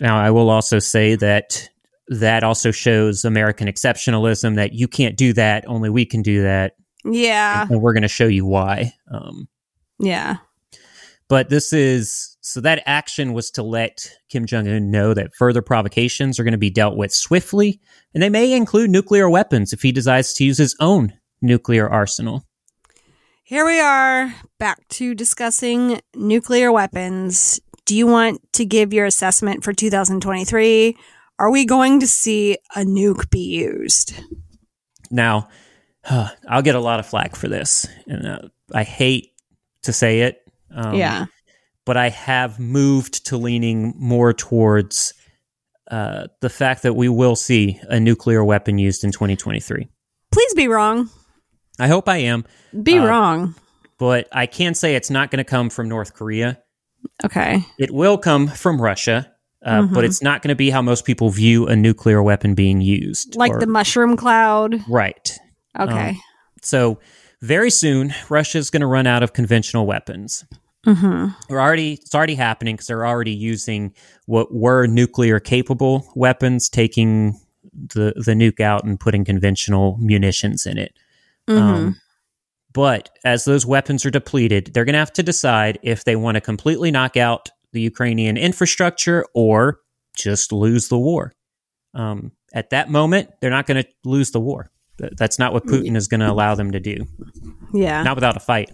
[0.00, 1.68] Now, I will also say that
[2.08, 6.74] that also shows American exceptionalism that you can't do that, only we can do that.
[7.04, 7.66] Yeah.
[7.70, 8.92] And we're going to show you why.
[9.12, 9.48] Um,
[9.98, 10.36] Yeah.
[11.28, 15.60] but this is so that action was to let Kim Jong un know that further
[15.60, 17.80] provocations are going to be dealt with swiftly,
[18.14, 22.46] and they may include nuclear weapons if he decides to use his own nuclear arsenal.
[23.42, 27.58] Here we are back to discussing nuclear weapons.
[27.84, 30.96] Do you want to give your assessment for 2023?
[31.40, 34.14] Are we going to see a nuke be used?
[35.10, 35.48] Now,
[36.48, 38.38] I'll get a lot of flack for this, and uh,
[38.72, 39.32] I hate
[39.82, 40.48] to say it.
[40.72, 41.26] Um, yeah.
[41.86, 45.14] But I have moved to leaning more towards
[45.90, 49.88] uh, the fact that we will see a nuclear weapon used in 2023.
[50.32, 51.08] Please be wrong.
[51.78, 52.44] I hope I am,
[52.82, 53.54] Be Uh, wrong.
[53.98, 56.58] but I can say it's not going to come from North Korea.
[57.24, 57.62] Okay.
[57.78, 59.30] It will come from Russia,
[59.64, 60.04] uh, but Mhm.
[60.04, 63.36] it's not going to be how most people view a nuclear weapon being used.
[63.36, 64.82] Like or- the mushroom cloud.
[64.88, 65.38] right.
[65.78, 66.16] Okay.
[66.62, 66.98] So
[67.42, 70.44] very soon, Russia's going to run out of conventional weapons.
[70.86, 71.28] Mm-hmm.
[71.48, 73.94] We're already it's already happening because they're already using
[74.26, 77.38] what were nuclear capable weapons, taking
[77.72, 80.94] the the nuke out and putting conventional munitions in it.
[81.48, 81.62] Mm-hmm.
[81.62, 82.00] Um,
[82.72, 86.36] but as those weapons are depleted, they're going to have to decide if they want
[86.36, 89.80] to completely knock out the Ukrainian infrastructure or
[90.14, 91.32] just lose the war.
[91.94, 94.70] Um, at that moment, they're not going to lose the war.
[94.98, 97.06] That's not what Putin is going to allow them to do
[97.72, 98.02] yeah.
[98.02, 98.70] not without a fight.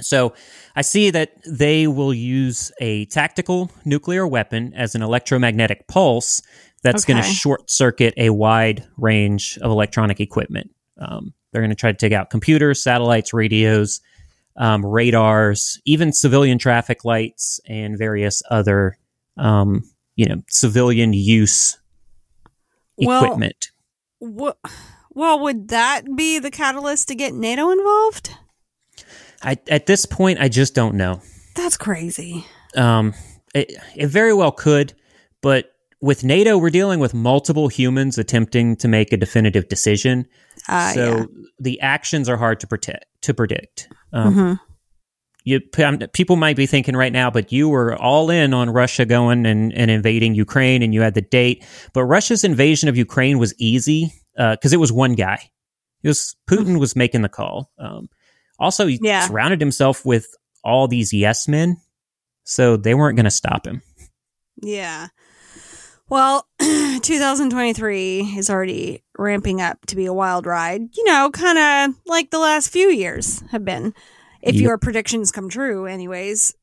[0.00, 0.34] So
[0.74, 6.42] I see that they will use a tactical nuclear weapon as an electromagnetic pulse
[6.82, 10.70] that's going to short circuit a wide range of electronic equipment.
[10.98, 14.00] Um, they're going to try to take out computers, satellites, radios,
[14.56, 18.98] um, radars, even civilian traffic lights, and various other,
[19.36, 19.82] um,
[20.16, 21.78] you know, civilian use
[22.98, 23.70] Well- equipment.
[24.20, 24.54] Wha-
[25.10, 28.30] well, would that be the catalyst to get NATO involved?
[29.44, 31.20] I, at this point, I just don't know.
[31.54, 32.46] That's crazy.
[32.76, 33.14] Um,
[33.54, 34.94] it, it very well could,
[35.42, 40.26] but with NATO, we're dealing with multiple humans attempting to make a definitive decision.
[40.68, 41.24] Uh, so yeah.
[41.58, 43.06] the actions are hard to predict.
[43.22, 44.60] To predict, um, Mhm.
[45.44, 45.60] you
[46.12, 49.72] people might be thinking right now, but you were all in on Russia going and,
[49.72, 51.64] and invading Ukraine, and you had the date.
[51.94, 55.38] But Russia's invasion of Ukraine was easy because it was one guy.
[56.02, 57.70] It was Putin was making the call.
[57.78, 58.08] Um,
[58.58, 59.26] also, he Yeah.
[59.26, 60.26] surrounded himself with
[60.62, 61.76] all these yes men,
[62.44, 63.82] so they weren't going to stop him.
[64.62, 65.08] Yeah.
[66.08, 70.82] Well, 2023 is already ramping up to be a wild ride.
[70.96, 73.94] You know, kind of like the last few years have been.
[74.42, 74.62] If Yep.
[74.62, 76.54] your predictions come true, anyways.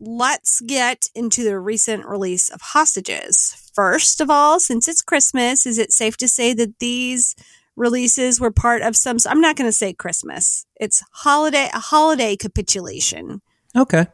[0.00, 3.54] Let's get into the recent release of hostages.
[3.74, 7.34] first of all, since it's Christmas, is it safe to say that these
[7.78, 9.18] releases were part of some?
[9.26, 10.66] I'm not going to say Christmas.
[10.76, 13.40] It's holiday a holiday capitulation.
[13.76, 14.06] Okay.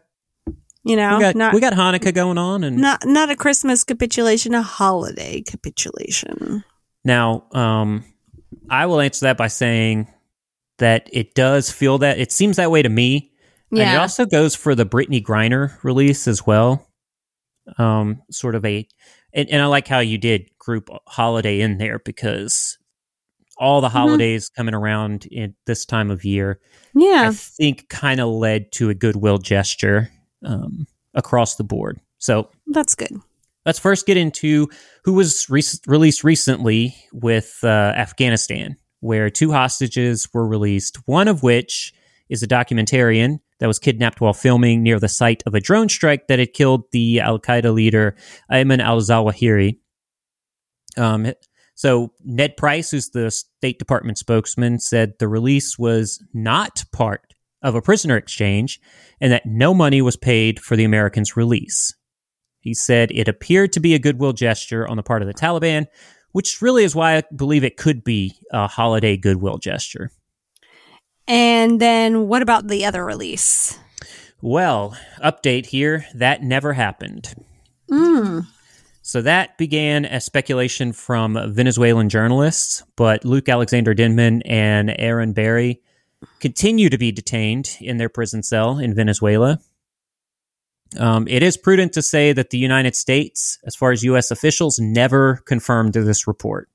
[0.85, 3.85] You know, We got not we got Hanukkah going on, and not not a Christmas
[3.85, 6.63] capitulation, a holiday capitulation.
[7.05, 8.05] now um,
[8.69, 10.09] I will answer that by saying
[10.79, 13.33] that it does feel that it seems that way to me.
[13.71, 16.87] And it also goes for the Brittney Griner release as well.
[17.77, 18.87] Um, sort of a,
[19.33, 22.79] and, and I like how you did group holiday in there because
[23.59, 23.97] all the Mm-hmm.
[23.97, 26.61] holidays coming around in this time of year,
[26.95, 27.29] Yeah.
[27.29, 30.11] I think kind of led to a goodwill gesture
[30.45, 32.01] um, across the board.
[32.19, 33.13] So That's good.
[33.67, 34.69] let's first get into
[35.05, 41.43] who was re- released recently with uh, Afghanistan, where two hostages were released, one of
[41.43, 41.93] which
[42.29, 46.27] is a documentarian that was kidnapped while filming near the site of a drone strike
[46.27, 48.17] that had killed the Al Qaeda leader
[48.51, 49.79] Ayman al Zawahiri.
[50.97, 51.33] Um,
[51.85, 57.75] so, Ned Price, who's the State Department spokesman, said the release was not part of
[57.75, 58.81] a prisoner exchange
[59.21, 61.95] and that no money was paid for the Americans' release.
[62.61, 65.85] He said it appeared to be a goodwill gesture on the part of the Taliban,
[66.33, 70.11] which really is why I believe it could be a holiday goodwill gesture.
[71.29, 73.79] And then what about the other release?
[74.41, 77.35] Well, update here that never happened.
[77.91, 78.47] Mm.
[79.07, 85.83] So that began as speculation from Venezuelan journalists, but Luke Alexander Denman and Airan Berry
[86.41, 89.59] continue to be detained in their prison cell in Venezuela.
[90.99, 94.31] Um, it is prudent to say that the United States, as far as U.S.
[94.31, 96.71] officials, never confirmed this report.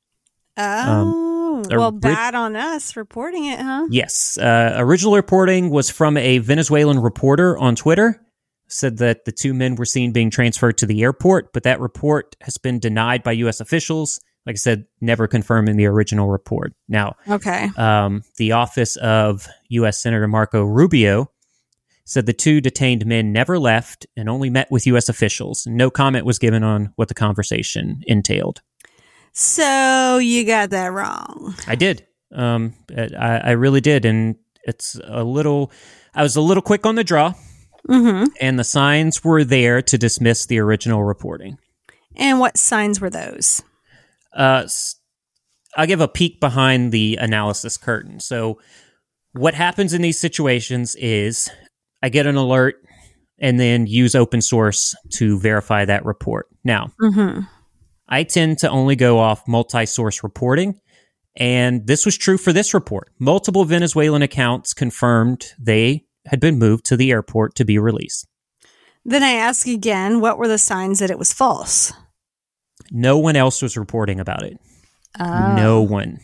[0.55, 3.87] Oh, a well, bad on us reporting it, huh?
[3.89, 4.37] Yes.
[4.37, 8.23] Uh, original reporting was from a Venezuelan reporter on Twitter.
[8.71, 12.35] Said that the two men were seen being transferred to the airport, but that report
[12.41, 13.59] has been denied by U.S.
[13.59, 14.19] officials.
[14.45, 16.73] Like I said, never confirmed in the original report.
[16.87, 17.69] Now, Okay.
[17.77, 19.97] um, the office of U.S.
[20.01, 21.31] Senator Marco Rubio
[22.05, 25.09] said the two detained men never left and only met with U.S.
[25.09, 25.65] officials.
[25.67, 28.61] No comment was given on what the conversation entailed.
[29.33, 31.55] So you got that wrong.
[31.67, 32.05] I did.
[32.31, 33.07] Um, I,
[33.43, 35.71] I really did, and it's a little.
[36.13, 37.33] I was a little quick on the draw,
[37.87, 38.25] Mm-hmm.
[38.41, 41.57] and the signs were there to dismiss the original reporting.
[42.15, 43.61] And what signs were those?
[44.33, 44.67] Uh,
[45.75, 48.19] I'll give a peek behind the analysis curtain.
[48.19, 48.59] So,
[49.33, 51.49] what happens in these situations is
[52.01, 52.75] I get an alert
[53.39, 56.47] and then use open source to verify that report.
[56.63, 57.41] Now, Mm-hmm.
[58.11, 60.79] I tend to only go off multi source reporting.
[61.35, 63.11] And this was true for this report.
[63.19, 68.27] Multiple Venezuelan accounts confirmed they had been moved to the airport to be released.
[69.05, 71.93] Then I ask again, what were the signs that it was false?
[72.91, 74.59] No one else was reporting about it.
[75.19, 75.55] Oh.
[75.55, 76.19] No one.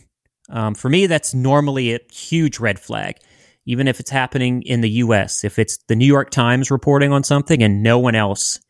[0.48, 3.16] Um, for me, that's normally a huge red flag.
[3.64, 7.24] Even if it's happening in the US, if it's the New York Times reporting on
[7.24, 8.60] something and no one else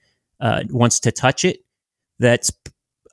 [0.40, 1.58] uh, wants to touch it,
[2.18, 2.50] that's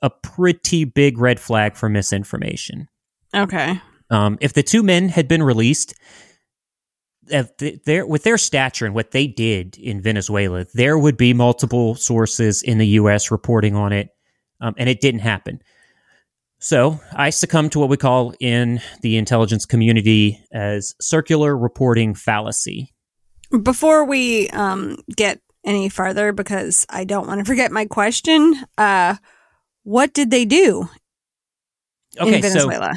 [0.00, 2.88] a pretty big red flag for misinformation.
[3.34, 3.80] Okay.
[4.10, 5.94] Um, if the two men had been released,
[7.26, 12.62] their, with their stature and what they did in Venezuela, there would be multiple sources
[12.62, 13.30] in the U.S.
[13.30, 14.08] reporting on it,
[14.60, 15.60] um, and it didn't happen.
[16.58, 22.92] So I succumbed to what we call in the intelligence community as circular reporting fallacy.
[23.62, 29.16] Before we um, get any farther, because I don't want to forget my question, uh,
[29.82, 30.88] what did they do
[32.18, 32.92] Okay, in so Venezuela?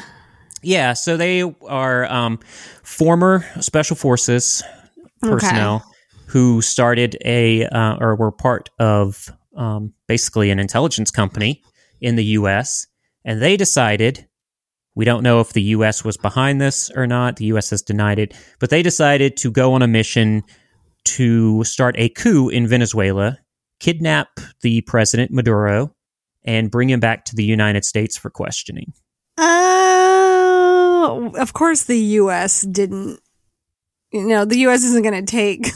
[0.61, 2.39] Yeah, so they are um,
[2.83, 4.63] former special forces
[5.21, 5.83] personnel
[6.27, 11.63] who started a uh, or were part of um, basically an intelligence company
[12.01, 12.87] in the U.S.
[13.23, 14.27] and they decided
[14.95, 16.03] we don't know if the U.S.
[16.03, 17.35] was behind this or not.
[17.35, 17.69] The U.S.
[17.69, 20.43] has denied it, but they decided to go on a mission
[21.05, 23.37] to start a coup in Venezuela,
[23.79, 24.27] kidnap
[24.61, 25.95] the president Maduro,
[26.43, 28.91] and bring him back to the United States for questioning.
[31.07, 32.61] Oh, of course the U.S.
[32.61, 33.19] didn't.
[34.11, 34.83] You know, the U.S.
[34.83, 35.67] isn't going to take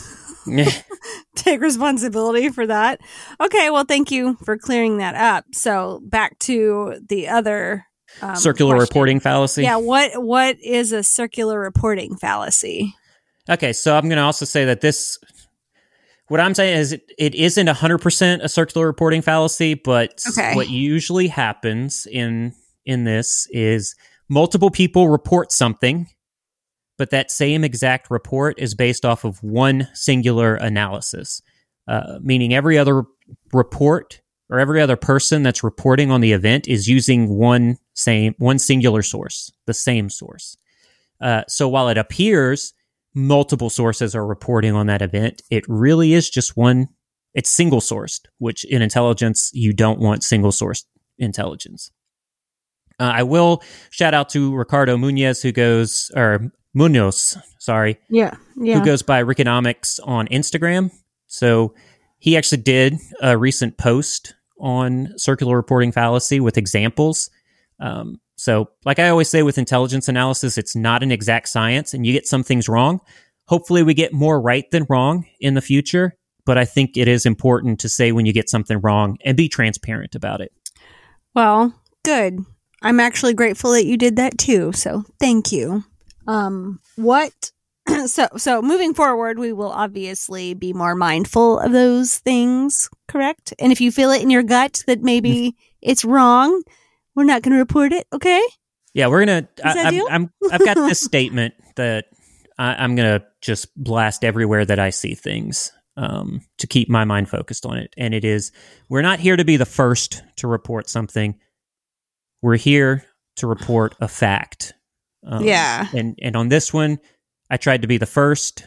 [1.35, 3.01] take responsibility for that.
[3.39, 5.45] Okay, well, thank you for clearing that up.
[5.53, 7.85] So back to the other
[8.21, 8.89] um, circular question.
[8.89, 9.63] reporting fallacy.
[9.63, 12.95] Yeah, what what is a circular reporting fallacy?
[13.49, 15.17] Okay, so I'm going to also say that this,
[16.27, 20.55] what I'm saying is it, it isn't 100% a circular reporting fallacy, but Okay.
[20.55, 22.53] what usually happens in
[22.85, 23.95] in this is
[24.31, 26.07] multiple people report something,
[26.97, 31.41] but that same exact report is based off of one singular analysis,
[31.89, 33.03] uh, meaning every other
[33.51, 38.57] report or every other person that's reporting on the event is using one same one
[38.57, 40.55] singular source, the same source.
[41.19, 42.73] Uh, so while it appears
[43.13, 46.87] multiple sources are reporting on that event, it really is just one.
[47.33, 50.85] It's single sourced, which in intelligence you don't want single sourced
[51.17, 51.91] intelligence.
[53.01, 58.35] Uh, I will shout out to Ricardo Munoz, who goes or Munoz, sorry, Yeah.
[58.55, 58.77] Yeah.
[58.79, 60.91] who goes by Rickonomics on Instagram.
[61.27, 61.73] So
[62.19, 67.29] he actually did a recent post on circular reporting fallacy with examples.
[67.79, 72.05] Um, so, like I always say with intelligence analysis, it's not an exact science, and
[72.05, 72.99] you get some things wrong.
[73.47, 76.15] Hopefully, we get more right than wrong in the future.
[76.45, 79.47] But I think it is important to say when you get something wrong and be
[79.47, 80.51] transparent about it.
[81.35, 81.73] Well,
[82.03, 82.39] good.
[82.81, 84.71] I'm actually grateful that you did that too.
[84.73, 85.83] So thank you.
[86.27, 87.51] Um, what?
[88.07, 92.89] so so moving forward, we will obviously be more mindful of those things.
[93.07, 93.53] Correct.
[93.59, 96.63] And if you feel it in your gut that maybe it's wrong,
[97.15, 98.07] we're not going to report it.
[98.13, 98.41] Okay.
[98.93, 99.47] Yeah, we're gonna.
[99.63, 100.33] I, that I'm, I'm.
[100.51, 102.05] I've got this statement that
[102.57, 107.29] I, I'm gonna just blast everywhere that I see things um, to keep my mind
[107.29, 107.93] focused on it.
[107.97, 108.51] And it is:
[108.89, 111.39] we're not here to be the first to report something.
[112.41, 113.05] We're here
[113.37, 114.73] to report a fact.
[115.25, 115.87] Um, Yeah.
[115.93, 116.99] And and on this one,
[117.49, 118.63] I tried to be the first,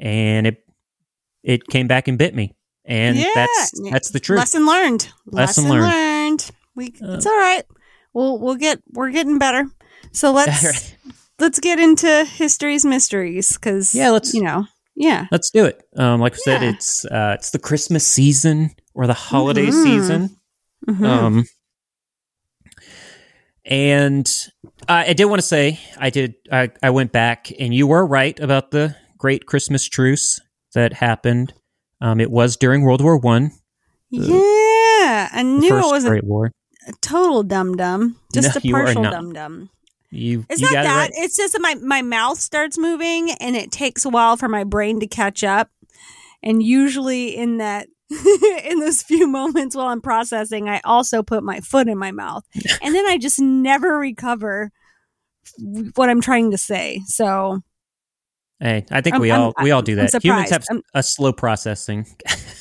[0.00, 0.64] and it
[1.42, 2.54] it came back and bit me.
[2.84, 3.28] And Yeah.
[3.34, 4.38] that's that's the truth.
[4.38, 5.08] Lesson learned.
[5.26, 5.84] Lesson Lesson, learned.
[5.84, 6.50] learned.
[6.76, 6.86] We.
[7.02, 7.64] Uh, it's all right.
[8.12, 9.66] We'll we'll get we're getting better.
[10.12, 10.96] So let's Right.
[11.38, 15.82] let's get into history's mysteries because Yeah, let's- you know yeah Let's do it.
[15.96, 19.82] Um, like I said, it's uh, it's the Christmas season or the holiday Mhm.
[19.84, 20.36] season.
[20.88, 21.04] Mhm.
[21.06, 21.44] Um,
[23.70, 24.30] and
[24.88, 26.34] I, I did want to say I did.
[26.52, 30.40] I, I went back, and you were right about the Great Christmas Truce
[30.74, 31.54] that happened.
[32.00, 33.52] Um, it was during World War One,
[34.10, 36.52] yeah I knew it wasn't Great War.
[36.88, 39.70] a total dum dum just No, a partial dum dum
[40.10, 41.10] You it's you not that it right.
[41.14, 44.64] it's just that my my mouth starts moving and it takes a while for my
[44.64, 45.70] brain to catch up
[46.42, 47.88] and usually in that
[48.64, 52.44] in those few moments while I'm processing, I also put my foot in my mouth.
[52.82, 54.70] and then I just never recover
[55.94, 57.02] what I'm trying to say.
[57.06, 57.60] So,
[58.58, 60.12] Hey, I think I'm- we I'm- all we all do that.
[60.22, 60.64] Humans have.
[60.70, 62.06] I'm- a slow processing.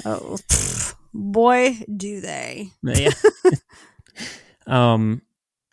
[0.06, 2.70] oh, pff, boy, do they.
[2.84, 3.12] yeah.
[4.68, 5.22] um.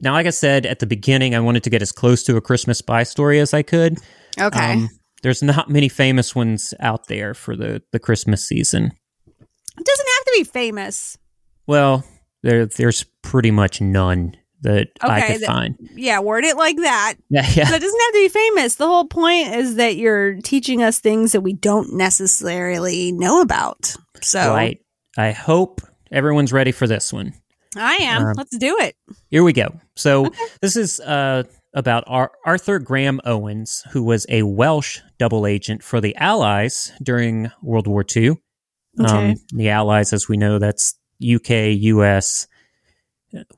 [0.03, 2.41] Now, like I said at the beginning, I wanted to get as close to a
[2.43, 3.99] Christmas spy story as I could.
[4.39, 4.73] Okay.
[4.75, 4.91] Um,
[5.23, 8.93] there's not many famous ones out there for the, the Christmas season.
[10.39, 11.19] It doesn't have to be famous.
[11.67, 12.05] Well,
[12.43, 15.91] there there's pretty much none that I Okay, could that- find.
[15.95, 17.15] Yeah, word it like that.
[17.31, 17.71] Yeah, yeah.
[17.71, 18.77] That doesn't have to be famous.
[18.77, 23.95] The whole point is that you're teaching us things that we don't necessarily know about.
[24.23, 24.77] So Well, I
[25.19, 25.81] I hope
[26.13, 27.33] everyone's ready for this one.
[27.77, 28.27] I am.
[28.27, 28.97] Um, Let's do it.
[29.29, 29.79] Here we go.
[29.97, 30.31] So
[30.63, 31.43] this is uh,
[31.75, 37.51] about Ar- Arthur Graham Owens, who was a Welsh double agent for the Allies during
[37.63, 38.37] World War II.
[38.99, 39.31] Okay.
[39.33, 42.47] Um, the Allies, as we know, that's UK, US,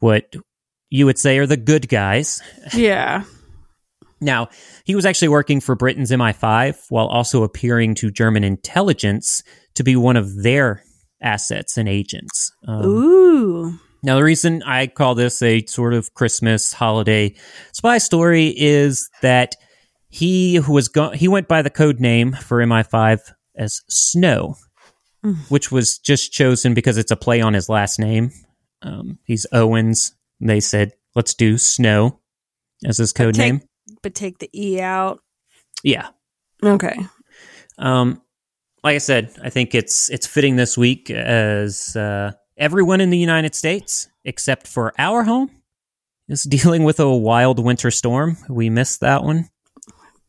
[0.01, 0.35] what
[0.91, 2.43] you would say are the good guys.
[2.75, 3.25] Yeah.
[4.21, 4.49] Now,
[4.85, 9.43] he was actually working for Britain's MI5 while also appearing to German intelligence
[9.75, 10.83] to be one of their
[11.23, 12.51] assets and agents.
[12.67, 13.79] Um, Ooh.
[14.03, 17.35] now, the reason I call this a sort of Christmas holiday
[17.73, 19.55] spy story is that
[20.09, 23.21] he who was go- he went by the code name for MI5
[23.57, 24.57] as Snow,
[25.29, 25.51] Mm.
[25.51, 28.31] which was just chosen because it's a play on his last name.
[28.83, 30.15] Um, he's Owens.
[30.41, 32.21] They said, "Let's do Snow"
[32.85, 33.63] as his code take- name.
[34.03, 35.21] But take the E out.
[35.83, 36.09] Yeah.
[36.63, 36.97] Okay.
[37.79, 38.21] Um,
[38.85, 43.19] like I said, I think it's it's fitting this week as uh, everyone in the
[43.19, 45.51] United States, except for our home,
[46.29, 48.37] is dealing with a wild winter storm.
[48.49, 49.49] We missed that one.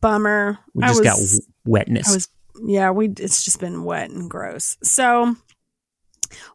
[0.00, 0.58] Bummer.
[0.74, 2.08] We just got was- w- wetness.
[2.08, 2.28] I was
[2.64, 4.76] yeah, we it's just been wet and gross.
[4.82, 5.36] So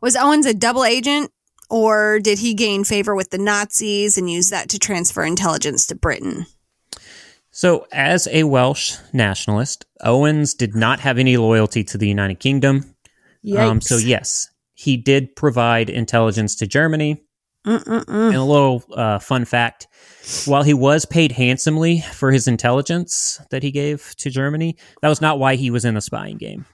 [0.01, 1.31] was Owens a double agent
[1.69, 5.95] or did he gain favor with the Nazis and use that to transfer intelligence to
[5.95, 6.45] Britain?
[7.55, 12.93] so, as a Welsh nationalist, Owens did not have any loyalty to the United Kingdom.
[13.69, 17.23] Um, so, yes, he did provide intelligence to Germany.
[17.65, 18.27] Mm-mm-mm.
[18.27, 19.87] And a little uh, fun fact
[20.45, 25.21] while he was paid handsomely for his intelligence that he gave to Germany, that was
[25.21, 26.65] not why he was in the spying game.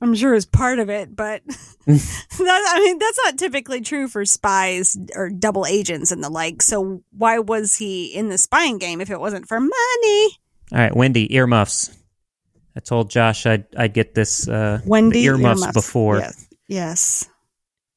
[0.00, 1.42] I'm sure is part of it, but
[1.86, 6.62] that, I mean that's not typically true for spies or double agents and the like.
[6.62, 10.28] So why was he in the spying game if it wasn't for money?
[10.70, 11.96] All right, Wendy, earmuffs.
[12.76, 15.74] I told Josh I'd, I'd get this uh, Wendy earmuffs, earmuffs.
[15.74, 16.18] before.
[16.18, 16.48] Yes.
[16.68, 17.28] Yes.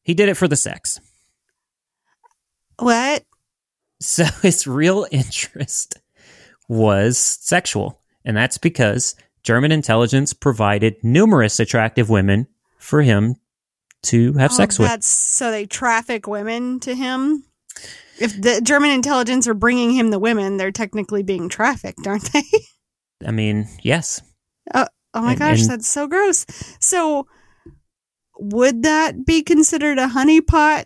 [0.02, 1.00] He did it for the sex.
[2.82, 3.24] What?
[4.00, 6.00] So his real interest
[6.68, 8.00] was sexual.
[8.26, 13.36] And that's because German intelligence provided numerous attractive women for him
[14.04, 14.88] to have Oh, sex with.
[14.90, 17.44] That's so they traffic women to him.
[18.20, 22.44] If the German intelligence are bringing him the women, they're technically being trafficked, aren't they?
[23.26, 24.22] I mean, yes.
[24.74, 26.46] Uh, oh my And- gosh, and- that's so gross.
[26.80, 27.28] So,
[28.40, 30.86] would that be considered a honeypot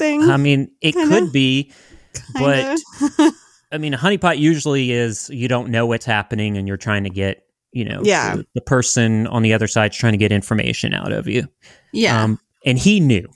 [0.00, 0.22] thing?
[0.28, 1.08] I mean, it Kinda.
[1.20, 1.70] could be,
[2.34, 3.32] but Kinda.
[3.72, 7.10] I mean, a honeypot usually is you don't know what's happening and you're trying to
[7.10, 8.36] get, you know, Yeah.
[8.36, 11.46] the, the person on the other side's trying to get information out of you.
[11.92, 12.20] yeah.
[12.24, 13.28] Um, and he knew.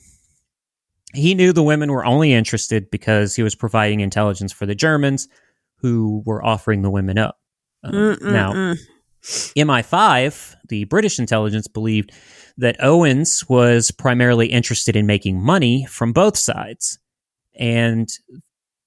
[1.15, 5.29] He knew the women were only interested because he was providing intelligence for the Germans
[5.77, 7.39] who were offering the women up.
[7.85, 8.79] Mm, now, mm,
[9.25, 12.13] MI5, the British intelligence, believed
[12.59, 16.99] that Owens was primarily interested in making money from both sides.
[17.59, 18.09] And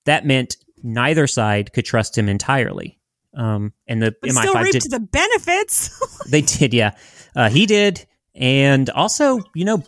[0.06, 3.00] that meant neither side could trust him entirely.
[3.34, 6.26] Um, and the but MI5 still reaped did, the benefits.
[6.30, 6.92] they did, yeah.
[7.36, 8.06] Uh, he did.
[8.36, 9.84] And also, you know,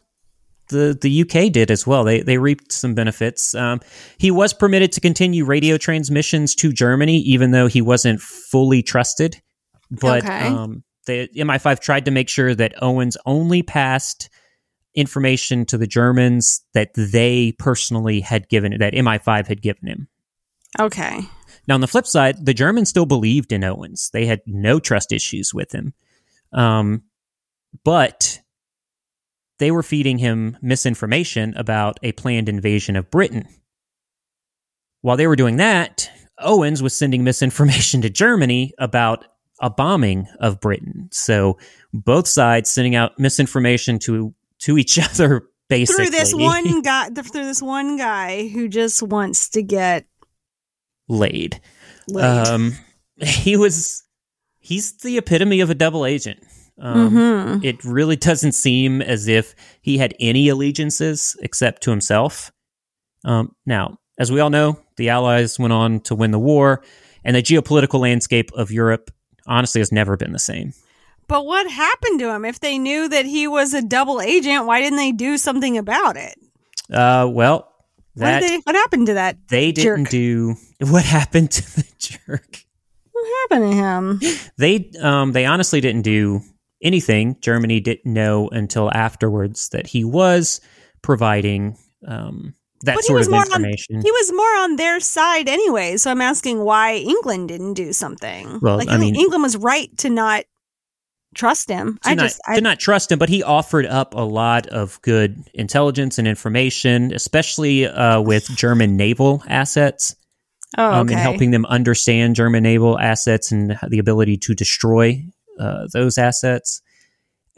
[0.69, 2.03] the, the UK did as well.
[2.03, 3.55] They, they reaped some benefits.
[3.55, 3.81] Um,
[4.17, 9.41] he was permitted to continue radio transmissions to Germany, even though he wasn't fully trusted.
[9.91, 10.47] But Okay.
[10.47, 14.29] um, the MI5 tried to make sure that Owens only passed
[14.95, 20.07] information to the Germans that they personally had given, that MI5 had given him.
[20.79, 21.21] okay.
[21.67, 24.09] Now, on the flip side, the Germans still believed in Owens.
[24.11, 25.93] They had no trust issues with him.
[26.51, 27.03] Um,
[27.83, 28.41] but
[29.59, 33.47] they were feeding him misinformation about a planned invasion of Britain.
[35.01, 36.09] While they were doing that,
[36.39, 39.25] Owens was sending misinformation to Germany about
[39.61, 41.09] a bombing of Britain.
[41.11, 41.57] So
[41.93, 46.05] both sides sending out misinformation to to each other basically.
[46.05, 50.05] Through this one guy, through this one guy who just wants to get
[51.07, 51.59] laid.
[52.07, 52.47] laid.
[52.47, 52.73] Um,
[53.21, 54.03] he was
[54.59, 56.39] he's the epitome of a double agent.
[56.81, 57.63] Um, Mhm.
[57.65, 62.51] It really doesn't seem as if he had any allegiances except to himself.
[63.25, 66.81] Um, now, as we all know, the Allies went on to win the war,
[67.25, 69.11] and the geopolitical landscape of Europe
[69.49, 70.73] honestly has never been the same.
[71.27, 72.45] But what happened to him?
[72.45, 76.15] If they knew that he was a double agent, why didn't they do something about
[76.17, 76.35] it?
[76.91, 77.71] Uh, well,
[78.15, 79.37] What, that did they, what happened to that?
[79.49, 80.09] they didn't jerk?
[80.11, 82.63] do what happened to the jerk.
[83.11, 84.19] What happened to him?
[84.57, 86.41] They um they honestly didn't do
[86.81, 87.37] anything.
[87.41, 90.61] Germany didn't know until afterwards that he was
[91.01, 91.77] providing
[92.07, 95.49] um that But he sort was of more on- He was more on their side
[95.49, 98.59] anyway, so I'm asking why England didn't do something.
[98.61, 100.45] Well, like I mean- England was right to not
[101.35, 101.99] trust him.
[102.03, 104.67] to I not, just I, to not trust him, but he offered up a lot
[104.67, 110.15] of good intelligence and information, especially uh, with German naval assets,
[110.77, 110.95] oh, okay.
[110.95, 115.23] um, and helping them understand German naval assets and the ability to destroy
[115.59, 116.81] uh, those assets.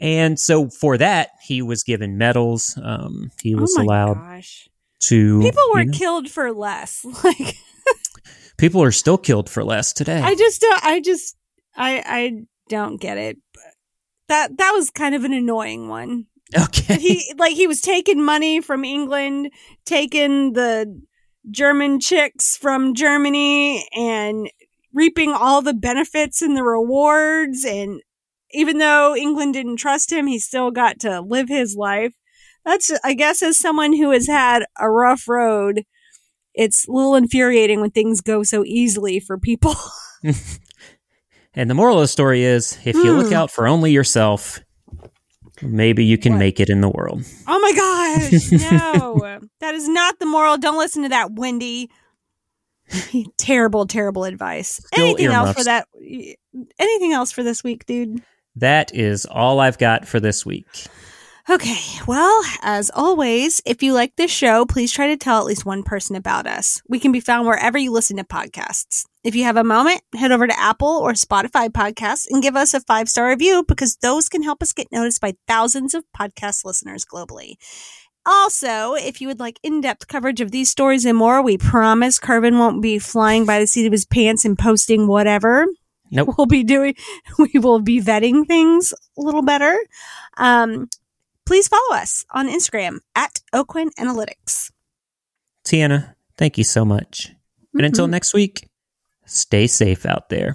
[0.00, 2.76] And so for that, he was given medals.
[2.82, 4.68] Um, he was oh my allowed gosh.
[5.08, 5.40] To.
[5.40, 7.04] People were you know, killed for less.
[7.24, 7.56] Like
[8.58, 10.20] people are still killed for less today.
[10.20, 11.36] I just don't I just
[11.76, 12.32] I I
[12.68, 13.38] don't get it.
[14.28, 16.26] That that was kind of an annoying one.
[16.56, 16.96] okay.
[16.98, 19.50] he like he was taking money from England,
[19.84, 21.00] taking the
[21.50, 24.48] German chicks from Germany and
[24.94, 28.00] reaping all the benefits and the rewards and
[28.54, 32.12] even though England didn't trust him, he still got to live his life.
[32.64, 35.84] That's I guess as someone who has had a rough road,
[36.54, 39.74] it's a little infuriating when things go so easily for people.
[41.54, 43.34] and the moral of the story is if you look Hmm.
[43.34, 44.60] out for only yourself,
[45.60, 46.38] maybe you can What?
[46.38, 47.24] make it in the world.
[47.48, 49.40] Oh my gosh, no.
[49.60, 50.56] that is not the moral.
[50.56, 51.90] Don't listen to that, Wendy.
[53.38, 54.80] terrible, terrible advice.
[54.86, 55.86] Still anything else for that?
[56.78, 58.22] Anything else for this week, dude?
[58.56, 60.66] That is all I've got for this week.
[61.50, 65.66] Okay, well, as always, if you like this show, please try to tell at least
[65.66, 66.80] one person about us.
[66.88, 69.06] We can be found wherever you listen to podcasts.
[69.24, 72.74] If you have a moment, head over to Apple or Spotify podcasts and give us
[72.74, 76.64] a five star review because those can help us get noticed by thousands of podcast
[76.64, 77.54] listeners globally.
[78.24, 82.56] Also, if you would like in-depth coverage of these stories and more, we promise Carvin
[82.56, 85.66] won't be flying by the seat of his pants and posting whatever.
[86.12, 86.34] Nope.
[86.38, 86.94] We'll be doing,
[87.38, 89.76] we will be vetting things a little better.
[90.36, 90.88] Um,
[91.52, 94.70] please follow us on Instagram at Aucoin Analytics.
[95.68, 97.36] Tiana, thank you so much.
[97.74, 98.16] And until Mhm.
[98.16, 98.70] next week,
[99.26, 100.50] stay safe out there.